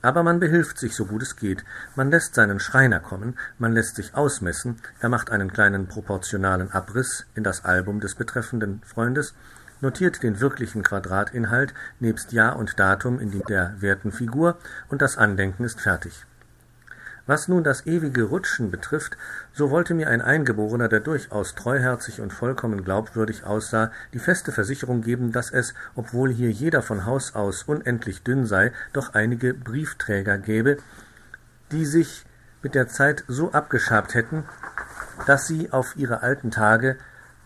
Aber 0.03 0.23
man 0.23 0.39
behilft 0.39 0.79
sich 0.79 0.95
so 0.95 1.07
gut 1.07 1.23
es 1.23 1.37
geht. 1.37 1.65
Man 1.97 2.11
lässt 2.11 2.35
seinen 2.35 2.61
Schreiner 2.61 3.01
kommen, 3.01 3.39
man 3.59 3.73
lässt 3.73 3.97
sich 3.97 4.15
ausmessen, 4.15 4.77
er 5.01 5.09
macht 5.09 5.31
einen 5.31 5.51
kleinen 5.51 5.87
proportionalen 5.87 6.71
Abriss 6.71 7.25
in 7.35 7.45
das 7.45 7.65
Album 7.65 8.01
des 8.01 8.17
betreffenden 8.17 8.83
Freundes, 8.85 9.33
notiert 9.81 10.23
den 10.23 10.41
wirklichen 10.41 10.83
Quadratinhalt 10.83 11.73
nebst 12.01 12.33
Jahr 12.33 12.57
und 12.57 12.79
Datum 12.79 13.19
in 13.19 13.31
der 13.49 13.81
werten 13.81 14.13
Figur 14.13 14.59
und 14.91 15.01
das 15.01 15.17
Andenken 15.17 15.65
ist 15.65 15.81
fertig. 15.81 16.27
Was 17.29 17.47
nun 17.47 17.63
das 17.63 17.85
ewige 17.85 18.23
Rutschen 18.23 18.71
betrifft, 18.71 19.19
so 19.53 19.71
wollte 19.71 19.93
mir 19.93 20.09
ein 20.09 20.23
Eingeborener, 20.23 20.89
der 20.89 21.01
durchaus 21.01 21.55
treuherzig 21.55 22.23
und 22.23 22.33
vollkommen 22.33 22.85
glaubwürdig 22.85 23.45
aussah, 23.45 23.93
die 24.15 24.19
feste 24.19 24.51
Versicherung 24.51 25.03
geben, 25.03 25.31
dass 25.31 25.51
es, 25.51 25.75
obwohl 25.95 26.33
hier 26.33 26.51
jeder 26.51 26.81
von 26.81 27.05
Haus 27.05 27.35
aus 27.35 27.65
unendlich 27.65 28.23
dünn 28.23 28.47
sei, 28.47 28.73
doch 28.95 29.13
einige 29.13 29.53
Briefträger 29.53 30.39
gäbe, 30.39 30.79
die 31.71 31.85
sich 31.85 32.25
mit 32.63 32.75
der 32.75 32.89
Zeit 32.89 33.25
so 33.29 33.53
abgeschabt 33.53 34.15
hätten, 34.15 34.45
dass 35.27 35.47
sie 35.47 35.71
auf 35.71 35.97
ihre 35.97 36.23
alten 36.23 36.51
Tage 36.51 36.97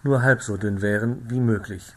nur 0.05 0.23
halb 0.23 0.43
so 0.43 0.57
dünn 0.57 0.81
wären 0.81 1.29
wie 1.29 1.41
möglich. 1.41 1.93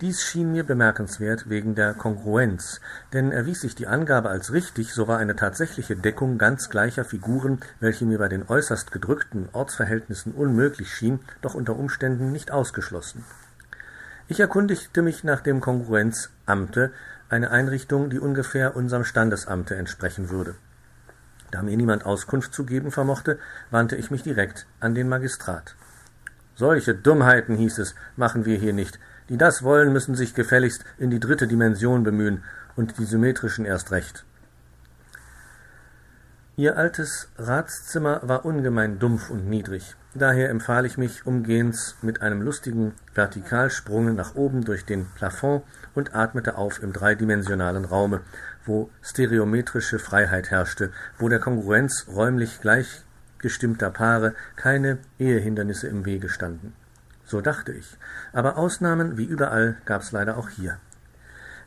Dies 0.00 0.22
schien 0.22 0.50
mir 0.52 0.64
bemerkenswert 0.64 1.50
wegen 1.50 1.74
der 1.74 1.92
Kongruenz, 1.92 2.80
denn 3.12 3.32
erwies 3.32 3.60
sich 3.60 3.74
die 3.74 3.86
Angabe 3.86 4.30
als 4.30 4.50
richtig, 4.50 4.94
so 4.94 5.08
war 5.08 5.18
eine 5.18 5.36
tatsächliche 5.36 5.94
Deckung 5.94 6.38
ganz 6.38 6.70
gleicher 6.70 7.04
Figuren, 7.04 7.60
welche 7.80 8.06
mir 8.06 8.18
bei 8.18 8.28
den 8.28 8.48
äußerst 8.48 8.92
gedrückten 8.92 9.50
Ortsverhältnissen 9.52 10.32
unmöglich 10.32 10.94
schien, 10.94 11.20
doch 11.42 11.52
unter 11.52 11.76
Umständen 11.76 12.32
nicht 12.32 12.50
ausgeschlossen. 12.50 13.26
Ich 14.26 14.40
erkundigte 14.40 15.02
mich 15.02 15.22
nach 15.22 15.42
dem 15.42 15.60
Kongruenzamte, 15.60 16.92
eine 17.28 17.50
Einrichtung, 17.50 18.08
die 18.08 18.20
ungefähr 18.20 18.76
unserem 18.76 19.04
Standesamte 19.04 19.76
entsprechen 19.76 20.30
würde. 20.30 20.54
Da 21.50 21.62
mir 21.62 21.76
niemand 21.76 22.06
Auskunft 22.06 22.54
zu 22.54 22.64
geben 22.64 22.90
vermochte, 22.90 23.38
wandte 23.70 23.96
ich 23.96 24.10
mich 24.10 24.22
direkt 24.22 24.66
an 24.78 24.94
den 24.94 25.10
Magistrat. 25.10 25.74
Solche 26.54 26.94
Dummheiten, 26.94 27.56
hieß 27.56 27.78
es, 27.78 27.94
machen 28.16 28.44
wir 28.46 28.58
hier 28.58 28.72
nicht. 28.72 28.98
Die 29.30 29.38
das 29.38 29.62
wollen, 29.62 29.92
müssen 29.92 30.16
sich 30.16 30.34
gefälligst 30.34 30.84
in 30.98 31.08
die 31.08 31.20
dritte 31.20 31.46
Dimension 31.46 32.02
bemühen 32.02 32.42
und 32.74 32.98
die 32.98 33.04
symmetrischen 33.04 33.64
erst 33.64 33.92
recht. 33.92 34.24
Ihr 36.56 36.76
altes 36.76 37.28
Ratszimmer 37.38 38.20
war 38.24 38.44
ungemein 38.44 38.98
dumpf 38.98 39.30
und 39.30 39.48
niedrig. 39.48 39.94
Daher 40.14 40.50
empfahl 40.50 40.84
ich 40.84 40.98
mich 40.98 41.24
umgehends 41.24 41.94
mit 42.02 42.20
einem 42.22 42.42
lustigen 42.42 42.92
Vertikalsprung 43.14 44.16
nach 44.16 44.34
oben 44.34 44.64
durch 44.64 44.84
den 44.84 45.06
Plafond 45.14 45.62
und 45.94 46.14
atmete 46.14 46.58
auf 46.58 46.82
im 46.82 46.92
dreidimensionalen 46.92 47.84
Raume, 47.84 48.22
wo 48.66 48.90
stereometrische 49.00 50.00
Freiheit 50.00 50.50
herrschte, 50.50 50.90
wo 51.18 51.28
der 51.28 51.38
Kongruenz 51.38 52.06
räumlich 52.08 52.60
gleichgestimmter 52.60 53.90
Paare 53.90 54.34
keine 54.56 54.98
Ehehindernisse 55.20 55.86
im 55.86 56.04
Wege 56.04 56.28
standen. 56.28 56.74
So 57.30 57.40
dachte 57.40 57.70
ich. 57.70 57.96
Aber 58.32 58.58
Ausnahmen, 58.58 59.16
wie 59.16 59.24
überall, 59.24 59.76
gab's 59.84 60.10
leider 60.10 60.36
auch 60.36 60.48
hier. 60.48 60.78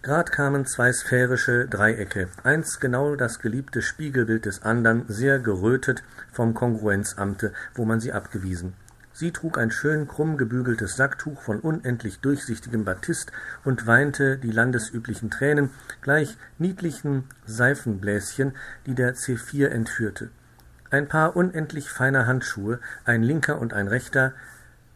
Grad 0.02 0.34
kamen 0.34 0.66
zwei 0.66 0.92
sphärische 0.92 1.70
Dreiecke, 1.70 2.28
eins 2.44 2.82
genau 2.82 3.16
das 3.16 3.40
geliebte 3.40 3.82
Spiegelbild 3.82 4.46
des 4.46 4.64
andern, 4.64 5.06
sehr 5.08 5.40
gerötet 5.40 6.04
vom 6.34 6.54
Kongruenzamte, 6.54 7.54
wo 7.76 7.86
man 7.86 8.02
sie 8.02 8.12
abgewiesen. 8.12 8.74
Sie 9.14 9.32
trug 9.32 9.58
ein 9.58 9.72
schön 9.72 10.06
krumm 10.06 10.36
gebügeltes 10.36 10.98
Sacktuch 10.98 11.42
von 11.42 11.62
unendlich 11.62 12.20
durchsichtigem 12.20 12.84
Batist 12.84 13.32
und 13.64 13.88
weinte 13.88 14.38
die 14.38 14.52
landesüblichen 14.52 15.32
Tränen, 15.32 15.70
gleich 16.02 16.36
niedlichen 16.58 17.24
Seifenbläschen, 17.46 18.52
die 18.86 18.96
der 18.96 19.16
C4 19.16 19.68
entführte. 19.68 20.30
Ein 20.90 21.08
paar 21.08 21.38
unendlich 21.38 21.90
feiner 21.90 22.28
Handschuhe, 22.28 22.80
ein 23.06 23.24
linker 23.24 23.60
und 23.60 23.74
ein 23.74 23.88
rechter, 23.88 24.34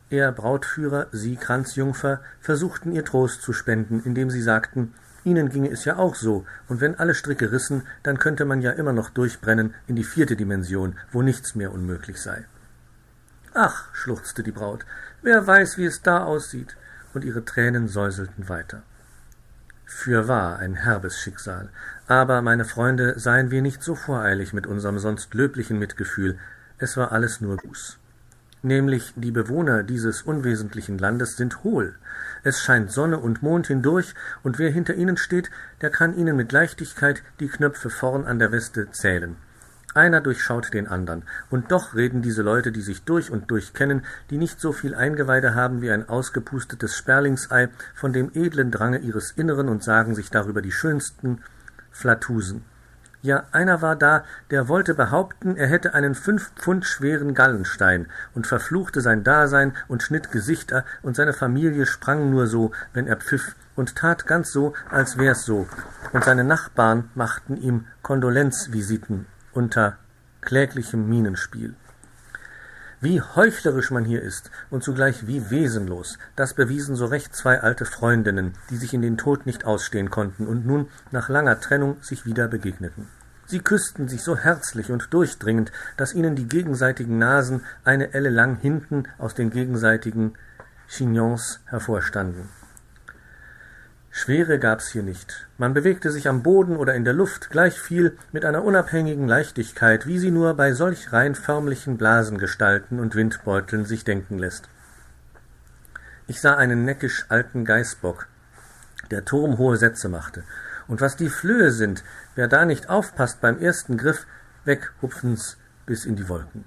er 0.10 0.32
Brautführer, 0.32 1.08
sie 1.12 1.36
Kranzjungfer, 1.36 2.22
versuchten 2.40 2.94
ihr 2.94 3.04
Trost 3.04 3.42
zu 3.42 3.52
spenden, 3.52 4.02
indem 4.04 4.30
sie 4.30 4.42
sagten, 4.42 4.94
ihnen 5.26 5.50
ginge 5.50 5.70
es 5.70 5.84
ja 5.84 5.98
auch 5.98 6.16
so, 6.16 6.46
und 6.70 6.80
wenn 6.80 6.96
alle 6.96 7.14
Stricke 7.14 7.52
rissen, 7.52 7.84
dann 8.04 8.18
könnte 8.18 8.46
man 8.46 8.62
ja 8.62 8.72
immer 8.72 8.94
noch 8.94 9.10
durchbrennen 9.10 9.74
in 9.86 9.98
die 9.98 10.06
vierte 10.06 10.38
Dimension, 10.38 10.96
wo 11.12 11.22
nichts 11.22 11.56
mehr 11.56 11.74
unmöglich 11.74 12.22
sei. 12.22 12.46
Ach, 13.54 13.94
schluchzte 13.94 14.44
die 14.44 14.52
Braut, 14.52 14.86
wer 15.22 15.46
weiß, 15.46 15.78
wie 15.78 15.86
es 15.86 16.02
da 16.02 16.24
aussieht, 16.24 16.78
und 17.14 17.26
ihre 17.26 17.44
Tränen 17.44 17.90
säuselten 17.90 18.48
weiter. 18.48 18.84
Fürwahr 19.86 20.60
ein 20.60 20.76
herbes 20.76 21.20
Schicksal, 21.20 21.70
aber, 22.08 22.42
meine 22.42 22.66
Freunde, 22.66 23.20
seien 23.20 23.52
wir 23.52 23.62
nicht 23.62 23.84
so 23.84 23.96
voreilig 23.96 24.54
mit 24.54 24.68
unserem 24.68 25.00
sonst 25.00 25.34
löblichen 25.34 25.80
Mitgefühl, 25.80 26.38
es 26.78 26.96
war 26.96 27.12
alles 27.12 27.42
nur 27.42 27.58
Buß 27.58 27.98
nämlich 28.62 29.14
die 29.16 29.32
Bewohner 29.32 29.84
dieses 29.84 30.22
unwesentlichen 30.22 30.98
Landes 30.98 31.38
sind 31.38 31.64
hohl. 31.64 31.96
Es 32.44 32.62
scheint 32.62 32.92
Sonne 32.92 33.20
und 33.20 33.42
Mond 33.42 33.68
hindurch, 33.68 34.14
und 34.44 34.60
wer 34.60 34.72
hinter 34.72 34.96
ihnen 34.96 35.18
steht, 35.18 35.50
der 35.82 35.90
kann 35.90 36.16
ihnen 36.16 36.36
mit 36.36 36.52
Leichtigkeit 36.52 37.24
die 37.40 37.48
Knöpfe 37.48 37.90
vorn 37.90 38.26
an 38.26 38.40
der 38.40 38.52
Weste 38.52 38.92
zählen. 38.92 39.36
Einer 39.94 40.22
durchschaut 40.22 40.74
den 40.74 40.88
andern, 40.88 41.24
und 41.50 41.72
doch 41.72 41.96
reden 41.96 42.22
diese 42.22 42.44
Leute, 42.44 42.72
die 42.72 42.82
sich 42.82 43.04
durch 43.04 43.32
und 43.32 43.50
durch 43.50 43.74
kennen, 43.74 44.06
die 44.30 44.38
nicht 44.38 44.60
so 44.62 44.72
viel 44.72 44.94
Eingeweide 44.94 45.56
haben 45.56 45.82
wie 45.82 45.90
ein 45.90 46.08
ausgepustetes 46.08 46.96
Sperlingsei, 46.96 47.70
von 47.96 48.14
dem 48.14 48.32
edlen 48.36 48.70
Drange 48.70 49.00
ihres 49.00 49.32
Inneren 49.32 49.70
und 49.70 49.84
sagen 49.84 50.14
sich 50.14 50.30
darüber 50.30 50.62
die 50.62 50.72
schönsten 50.72 51.42
Flatusen. 51.90 52.64
Ja, 53.24 53.46
einer 53.52 53.82
war 53.82 53.96
da, 53.96 54.24
der 54.52 54.68
wollte 54.68 54.94
behaupten, 54.94 55.58
er 55.58 55.68
hätte 55.68 55.94
einen 55.96 56.14
fünf 56.14 56.52
Pfund 56.56 56.86
schweren 56.86 57.34
Gallenstein 57.34 58.08
und 58.36 58.46
verfluchte 58.46 59.02
sein 59.02 59.24
Dasein 59.24 59.74
und 59.88 60.04
schnitt 60.04 60.32
Gesichter, 60.32 60.86
und 61.02 61.16
seine 61.16 61.34
Familie 61.34 61.88
sprang 61.88 62.30
nur 62.30 62.46
so, 62.48 62.72
wenn 62.94 63.08
er 63.08 63.18
pfiff, 63.18 63.56
und 63.76 63.96
tat 63.96 64.28
ganz 64.28 64.52
so, 64.52 64.74
als 64.90 65.18
wär's 65.18 65.46
so, 65.46 65.68
und 66.14 66.24
seine 66.24 66.44
Nachbarn 66.44 67.10
machten 67.16 67.58
ihm 67.58 67.86
Kondolenzvisiten 68.02 69.26
unter 69.52 69.98
kläglichem 70.42 71.10
Mienenspiel. 71.10 71.76
Wie 73.00 73.22
heuchlerisch 73.22 73.92
man 73.92 74.06
hier 74.06 74.24
ist 74.24 74.50
und 74.72 74.84
zugleich 74.84 75.28
wie 75.28 75.52
wesenlos, 75.52 76.18
das 76.36 76.56
bewiesen 76.56 76.96
so 76.96 77.06
recht 77.06 77.36
zwei 77.36 77.62
alte 77.62 77.86
Freundinnen, 77.86 78.54
die 78.72 78.78
sich 78.78 78.92
in 78.92 79.04
den 79.04 79.18
Tod 79.18 79.46
nicht 79.46 79.66
ausstehen 79.66 80.10
konnten 80.10 80.48
und 80.48 80.66
nun 80.66 80.88
nach 81.12 81.30
langer 81.30 81.60
Trennung 81.60 81.98
sich 82.02 82.26
wieder 82.26 82.48
begegneten. 82.48 83.08
Sie 83.46 83.60
küssten 83.60 84.08
sich 84.08 84.24
so 84.24 84.36
herzlich 84.36 84.92
und 84.92 85.14
durchdringend, 85.14 85.72
dass 85.96 86.16
ihnen 86.16 86.36
die 86.36 86.48
gegenseitigen 86.48 87.20
Nasen 87.20 87.62
eine 87.84 88.16
Elle 88.16 88.32
lang 88.32 88.58
hinten 88.58 89.04
aus 89.20 89.36
den 89.36 89.52
gegenseitigen 89.52 90.34
Chignons 90.88 91.60
hervorstanden. 91.66 92.50
Schwere 94.18 94.58
gab's 94.58 94.88
hier 94.88 95.04
nicht. 95.04 95.48
Man 95.60 95.76
bewegte 95.76 96.10
sich 96.10 96.28
am 96.28 96.42
Boden 96.42 96.76
oder 96.76 96.96
in 96.96 97.06
der 97.06 97.14
Luft 97.14 97.52
gleich 97.52 97.80
viel 97.80 98.18
mit 98.32 98.46
einer 98.46 98.64
unabhängigen 98.64 99.28
Leichtigkeit, 99.28 100.08
wie 100.08 100.18
sie 100.18 100.32
nur 100.32 100.56
bei 100.56 100.74
solch 100.74 101.14
rein 101.14 101.36
förmlichen 101.36 101.98
Blasengestalten 101.98 103.00
und 103.00 103.14
Windbeuteln 103.14 103.86
sich 103.86 104.06
denken 104.06 104.40
lässt. 104.40 104.70
Ich 106.26 106.42
sah 106.42 106.56
einen 106.56 106.84
neckisch 106.84 107.28
alten 107.30 107.64
Geißbock, 107.64 108.28
der 109.12 109.24
turmhohe 109.24 109.78
Sätze 109.78 110.10
machte. 110.10 110.44
Und 110.88 111.00
was 111.00 111.16
die 111.16 111.30
Flöhe 111.30 111.70
sind, 111.70 112.04
wer 112.34 112.48
da 112.48 112.66
nicht 112.66 112.90
aufpasst 112.90 113.40
beim 113.40 113.60
ersten 113.60 113.98
Griff, 113.98 114.26
weg 114.66 114.94
hupfen's 115.00 115.58
bis 115.86 116.06
in 116.06 116.16
die 116.16 116.28
Wolken. 116.28 116.66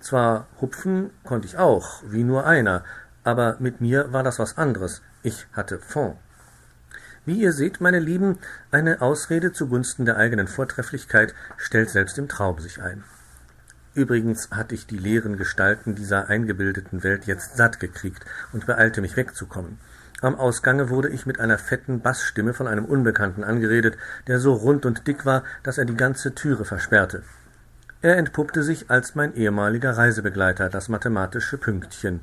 Zwar 0.00 0.48
hupfen 0.60 1.10
konnte 1.22 1.46
ich 1.46 1.56
auch, 1.56 2.02
wie 2.04 2.24
nur 2.24 2.46
einer, 2.46 2.82
aber 3.22 3.54
mit 3.60 3.80
mir 3.80 4.12
war 4.12 4.24
das 4.24 4.40
was 4.40 4.58
anderes. 4.58 5.02
Ich 5.22 5.46
hatte 5.52 5.78
Fond. 5.78 6.16
Wie 7.28 7.42
ihr 7.42 7.52
seht, 7.52 7.82
meine 7.82 7.98
Lieben, 7.98 8.38
eine 8.70 9.02
Ausrede 9.02 9.52
zugunsten 9.52 10.06
der 10.06 10.16
eigenen 10.16 10.48
Vortrefflichkeit 10.48 11.34
stellt 11.58 11.90
selbst 11.90 12.16
im 12.16 12.26
Traum 12.26 12.58
sich 12.58 12.80
ein. 12.80 13.04
Übrigens 13.92 14.48
hatte 14.50 14.74
ich 14.74 14.86
die 14.86 14.96
leeren 14.96 15.36
Gestalten 15.36 15.94
dieser 15.94 16.30
eingebildeten 16.30 17.02
Welt 17.02 17.26
jetzt 17.26 17.58
satt 17.58 17.80
gekriegt 17.80 18.24
und 18.54 18.64
beeilte 18.64 19.02
mich 19.02 19.18
wegzukommen. 19.18 19.78
Am 20.22 20.36
Ausgange 20.36 20.88
wurde 20.88 21.10
ich 21.10 21.26
mit 21.26 21.38
einer 21.38 21.58
fetten 21.58 22.00
Bassstimme 22.00 22.54
von 22.54 22.66
einem 22.66 22.86
Unbekannten 22.86 23.44
angeredet, 23.44 23.98
der 24.26 24.40
so 24.40 24.54
rund 24.54 24.86
und 24.86 25.06
dick 25.06 25.26
war, 25.26 25.44
dass 25.62 25.76
er 25.76 25.84
die 25.84 25.98
ganze 25.98 26.34
Türe 26.34 26.64
versperrte. 26.64 27.24
Er 28.00 28.16
entpuppte 28.16 28.62
sich 28.62 28.88
als 28.88 29.14
mein 29.14 29.34
ehemaliger 29.34 29.98
Reisebegleiter, 29.98 30.70
das 30.70 30.88
mathematische 30.88 31.58
Pünktchen. 31.58 32.20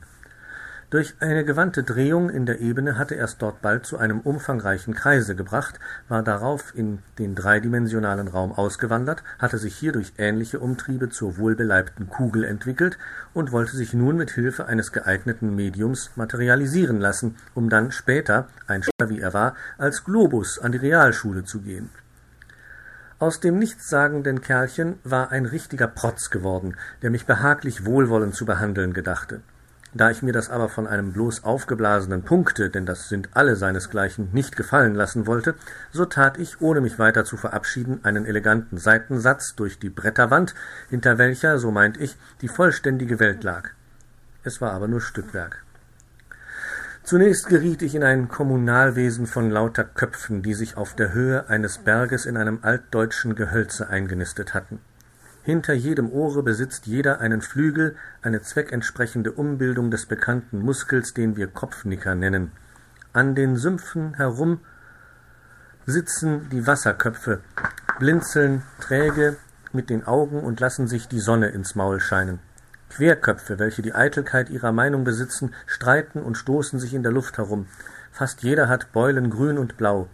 Durch 0.95 1.13
eine 1.19 1.43
gewandte 1.43 1.83
Drehung 1.83 2.29
in 2.29 2.45
der 2.45 2.61
Ebene 2.61 2.97
hatte 2.97 3.17
er's 3.17 3.37
dort 3.37 3.61
bald 3.61 3.85
zu 3.85 3.97
einem 3.97 4.21
umfangreichen 4.21 4.93
Kreise 4.93 5.35
gebracht, 5.35 5.77
war 6.07 6.23
darauf 6.23 6.73
in 6.73 6.99
den 7.19 7.35
dreidimensionalen 7.35 8.29
Raum 8.29 8.53
ausgewandert, 8.53 9.21
hatte 9.37 9.57
sich 9.57 9.75
hier 9.75 9.91
durch 9.91 10.13
ähnliche 10.17 10.61
Umtriebe 10.61 11.09
zur 11.09 11.37
wohlbeleibten 11.37 12.07
Kugel 12.07 12.45
entwickelt 12.45 12.97
und 13.33 13.51
wollte 13.51 13.75
sich 13.75 13.93
nun 13.93 14.15
mit 14.15 14.31
Hilfe 14.31 14.67
eines 14.67 14.93
geeigneten 14.93 15.53
Mediums 15.53 16.11
materialisieren 16.15 17.01
lassen, 17.01 17.35
um 17.55 17.69
dann 17.69 17.91
später, 17.91 18.47
ein 18.65 18.81
wie 19.09 19.19
er 19.19 19.33
war, 19.33 19.55
als 19.77 20.05
Globus 20.05 20.59
an 20.59 20.71
die 20.71 20.77
Realschule 20.77 21.43
zu 21.43 21.59
gehen. 21.59 21.89
Aus 23.19 23.41
dem 23.41 23.59
nichtssagenden 23.59 24.39
Kerlchen 24.39 24.97
war 25.03 25.29
ein 25.31 25.45
richtiger 25.45 25.87
Protz 25.87 26.29
geworden, 26.29 26.77
der 27.01 27.09
mich 27.09 27.25
behaglich 27.25 27.83
wohlwollend 27.83 28.33
zu 28.33 28.45
behandeln 28.45 28.93
gedachte. 28.93 29.41
Da 29.97 30.11
ich 30.11 30.21
mir 30.21 30.33
das 30.33 30.49
aber 30.49 30.67
von 30.67 30.87
einem 30.87 31.13
bloß 31.13 31.45
aufgeblasenen 31.45 32.23
Punkte, 32.23 32.69
denn 32.69 32.85
das 32.85 33.07
sind 33.07 33.29
alle 33.33 33.55
seinesgleichen, 33.55 34.27
nicht 34.33 34.57
gefallen 34.57 34.93
lassen 34.93 35.25
wollte, 35.25 35.55
so 35.93 36.03
tat 36.03 36.37
ich, 36.37 36.59
ohne 36.59 36.81
mich 36.81 36.99
weiter 36.99 37.23
zu 37.23 37.37
verabschieden, 37.37 38.01
einen 38.03 38.25
eleganten 38.25 38.77
Seitensatz 38.77 39.55
durch 39.55 39.79
die 39.79 39.89
Bretterwand, 39.89 40.53
hinter 40.89 41.17
welcher, 41.17 41.59
so 41.59 41.71
meint 41.71 41.95
ich, 41.95 42.17
die 42.41 42.49
vollständige 42.49 43.21
Welt 43.21 43.45
lag. 43.45 43.69
Es 44.43 44.59
war 44.59 44.73
aber 44.73 44.89
nur 44.89 44.99
Stückwerk. 44.99 45.63
Zunächst 47.03 47.47
geriet 47.47 47.81
ich 47.81 47.95
in 47.95 48.03
ein 48.03 48.27
Kommunalwesen 48.27 49.27
von 49.27 49.49
lauter 49.49 49.85
Köpfen, 49.85 50.41
die 50.41 50.55
sich 50.55 50.75
auf 50.75 50.93
der 50.93 51.13
Höhe 51.13 51.47
eines 51.47 51.77
Berges 51.77 52.25
in 52.25 52.35
einem 52.35 52.59
altdeutschen 52.63 53.35
Gehölze 53.35 53.87
eingenistet 53.87 54.53
hatten. 54.53 54.81
Hinter 55.45 55.75
jedem 55.75 56.11
Ohre 56.11 56.41
besitzt 56.41 56.87
jeder 56.87 57.21
einen 57.21 57.39
Flügel, 57.39 57.95
eine 58.23 58.41
zweckentsprechende 58.41 59.31
Umbildung 59.31 59.91
des 59.91 60.07
bekannten 60.07 60.57
Muskels, 60.57 61.13
den 61.13 61.35
wir 61.35 61.45
Kopfnicker 61.45 62.15
nennen. 62.15 62.51
An 63.13 63.35
den 63.35 63.55
Sümpfen 63.55 64.15
herum 64.15 64.61
sitzen 65.85 66.49
die 66.49 66.65
Wasserköpfe, 66.65 67.41
blinzeln 67.99 68.63
träge 68.81 69.37
mit 69.71 69.91
den 69.91 70.07
Augen 70.07 70.39
und 70.39 70.59
lassen 70.59 70.87
sich 70.87 71.07
die 71.07 71.19
Sonne 71.19 71.49
ins 71.49 71.75
Maul 71.75 71.99
scheinen. 71.99 72.39
Querköpfe, 72.89 73.59
welche 73.59 73.83
die 73.83 73.93
Eitelkeit 73.93 74.49
ihrer 74.49 74.71
Meinung 74.71 75.03
besitzen, 75.03 75.53
streiten 75.67 76.23
und 76.23 76.39
stoßen 76.39 76.79
sich 76.79 76.95
in 76.95 77.03
der 77.03 77.11
Luft 77.11 77.37
herum. 77.37 77.67
Fast 78.11 78.41
jeder 78.41 78.67
hat 78.67 78.91
Beulen 78.93 79.29
grün 79.29 79.59
und 79.59 79.77
blau. 79.77 80.09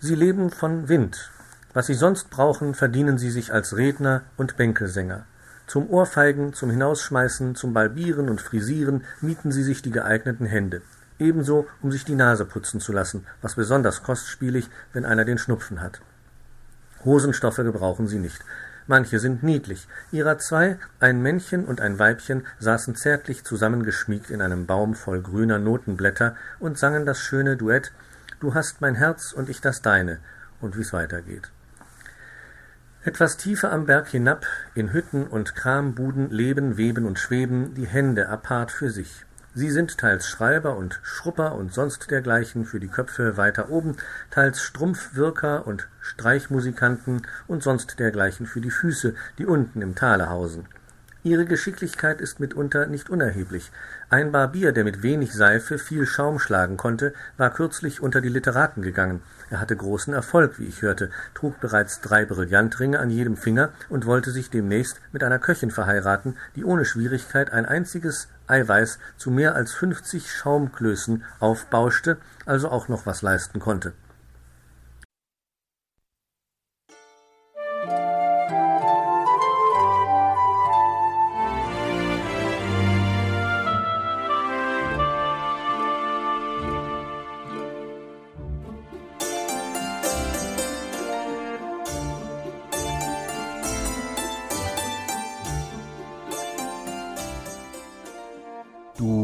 Sie 0.00 0.16
leben 0.16 0.50
von 0.50 0.88
Wind, 0.88 1.30
was 1.74 1.86
sie 1.86 1.94
sonst 1.94 2.30
brauchen, 2.30 2.74
verdienen 2.74 3.18
sie 3.18 3.30
sich 3.30 3.52
als 3.52 3.76
Redner 3.76 4.22
und 4.36 4.56
Bänkelsänger. 4.56 5.26
Zum 5.66 5.90
Ohrfeigen, 5.90 6.54
zum 6.54 6.70
Hinausschmeißen, 6.70 7.54
zum 7.56 7.74
Balbieren 7.74 8.28
und 8.28 8.40
Frisieren 8.40 9.04
mieten 9.20 9.50
sie 9.50 9.62
sich 9.62 9.82
die 9.82 9.90
geeigneten 9.90 10.46
Hände. 10.46 10.82
Ebenso, 11.18 11.66
um 11.82 11.90
sich 11.90 12.04
die 12.04 12.14
Nase 12.14 12.44
putzen 12.44 12.80
zu 12.80 12.92
lassen, 12.92 13.26
was 13.42 13.54
besonders 13.54 14.02
kostspielig, 14.02 14.68
wenn 14.92 15.04
einer 15.04 15.24
den 15.24 15.38
Schnupfen 15.38 15.80
hat. 15.80 16.00
Hosenstoffe 17.04 17.56
gebrauchen 17.56 18.08
sie 18.08 18.18
nicht. 18.18 18.40
Manche 18.86 19.18
sind 19.18 19.42
niedlich. 19.42 19.88
Ihrer 20.12 20.38
zwei, 20.38 20.78
ein 21.00 21.22
Männchen 21.22 21.64
und 21.64 21.80
ein 21.80 21.98
Weibchen, 21.98 22.46
saßen 22.58 22.96
zärtlich 22.96 23.44
zusammengeschmiegt 23.44 24.30
in 24.30 24.42
einem 24.42 24.66
Baum 24.66 24.94
voll 24.94 25.22
grüner 25.22 25.58
Notenblätter 25.58 26.36
und 26.58 26.78
sangen 26.78 27.06
das 27.06 27.18
schöne 27.18 27.56
Duett 27.56 27.92
Du 28.40 28.52
hast 28.52 28.82
mein 28.82 28.94
Herz 28.94 29.32
und 29.32 29.48
ich 29.48 29.62
das 29.62 29.80
deine 29.80 30.18
und 30.60 30.76
wie's 30.76 30.92
weitergeht. 30.92 31.50
Etwas 33.06 33.36
tiefer 33.36 33.70
am 33.70 33.84
Berg 33.84 34.08
hinab, 34.08 34.46
in 34.74 34.94
Hütten 34.94 35.26
und 35.26 35.54
Krambuden 35.54 36.30
leben, 36.30 36.78
weben 36.78 37.04
und 37.04 37.18
schweben 37.18 37.74
die 37.74 37.86
Hände 37.86 38.30
apart 38.30 38.70
für 38.70 38.88
sich. 38.88 39.26
Sie 39.52 39.70
sind 39.70 39.98
teils 39.98 40.26
Schreiber 40.26 40.78
und 40.78 41.00
Schrupper 41.02 41.54
und 41.54 41.74
sonst 41.74 42.10
dergleichen 42.10 42.64
für 42.64 42.80
die 42.80 42.88
Köpfe 42.88 43.36
weiter 43.36 43.68
oben, 43.68 43.98
teils 44.30 44.62
Strumpfwirker 44.62 45.66
und 45.66 45.86
Streichmusikanten 46.00 47.26
und 47.46 47.62
sonst 47.62 47.98
dergleichen 47.98 48.46
für 48.46 48.62
die 48.62 48.70
Füße, 48.70 49.14
die 49.36 49.44
unten 49.44 49.82
im 49.82 49.94
Tale 49.94 50.30
hausen. 50.30 50.66
Ihre 51.26 51.46
Geschicklichkeit 51.46 52.20
ist 52.20 52.38
mitunter 52.38 52.84
nicht 52.84 53.08
unerheblich. 53.08 53.72
Ein 54.10 54.30
Barbier, 54.30 54.72
der 54.72 54.84
mit 54.84 55.02
wenig 55.02 55.32
Seife 55.32 55.78
viel 55.78 56.04
Schaum 56.04 56.38
schlagen 56.38 56.76
konnte, 56.76 57.14
war 57.38 57.48
kürzlich 57.48 58.02
unter 58.02 58.20
die 58.20 58.28
Literaten 58.28 58.82
gegangen. 58.82 59.22
Er 59.48 59.58
hatte 59.58 59.74
großen 59.74 60.12
Erfolg, 60.12 60.58
wie 60.58 60.66
ich 60.66 60.82
hörte, 60.82 61.08
trug 61.32 61.60
bereits 61.60 62.02
drei 62.02 62.26
Brillantringe 62.26 62.98
an 62.98 63.08
jedem 63.08 63.38
Finger 63.38 63.70
und 63.88 64.04
wollte 64.04 64.32
sich 64.32 64.50
demnächst 64.50 65.00
mit 65.12 65.24
einer 65.24 65.38
Köchin 65.38 65.70
verheiraten, 65.70 66.36
die 66.56 66.64
ohne 66.64 66.84
Schwierigkeit 66.84 67.50
ein 67.54 67.64
einziges 67.64 68.28
Eiweiß 68.46 68.98
zu 69.16 69.30
mehr 69.30 69.54
als 69.54 69.72
fünfzig 69.72 70.30
Schaumklößen 70.30 71.24
aufbauschte, 71.40 72.18
also 72.44 72.68
auch 72.68 72.88
noch 72.88 73.06
was 73.06 73.22
leisten 73.22 73.60
konnte. 73.60 73.94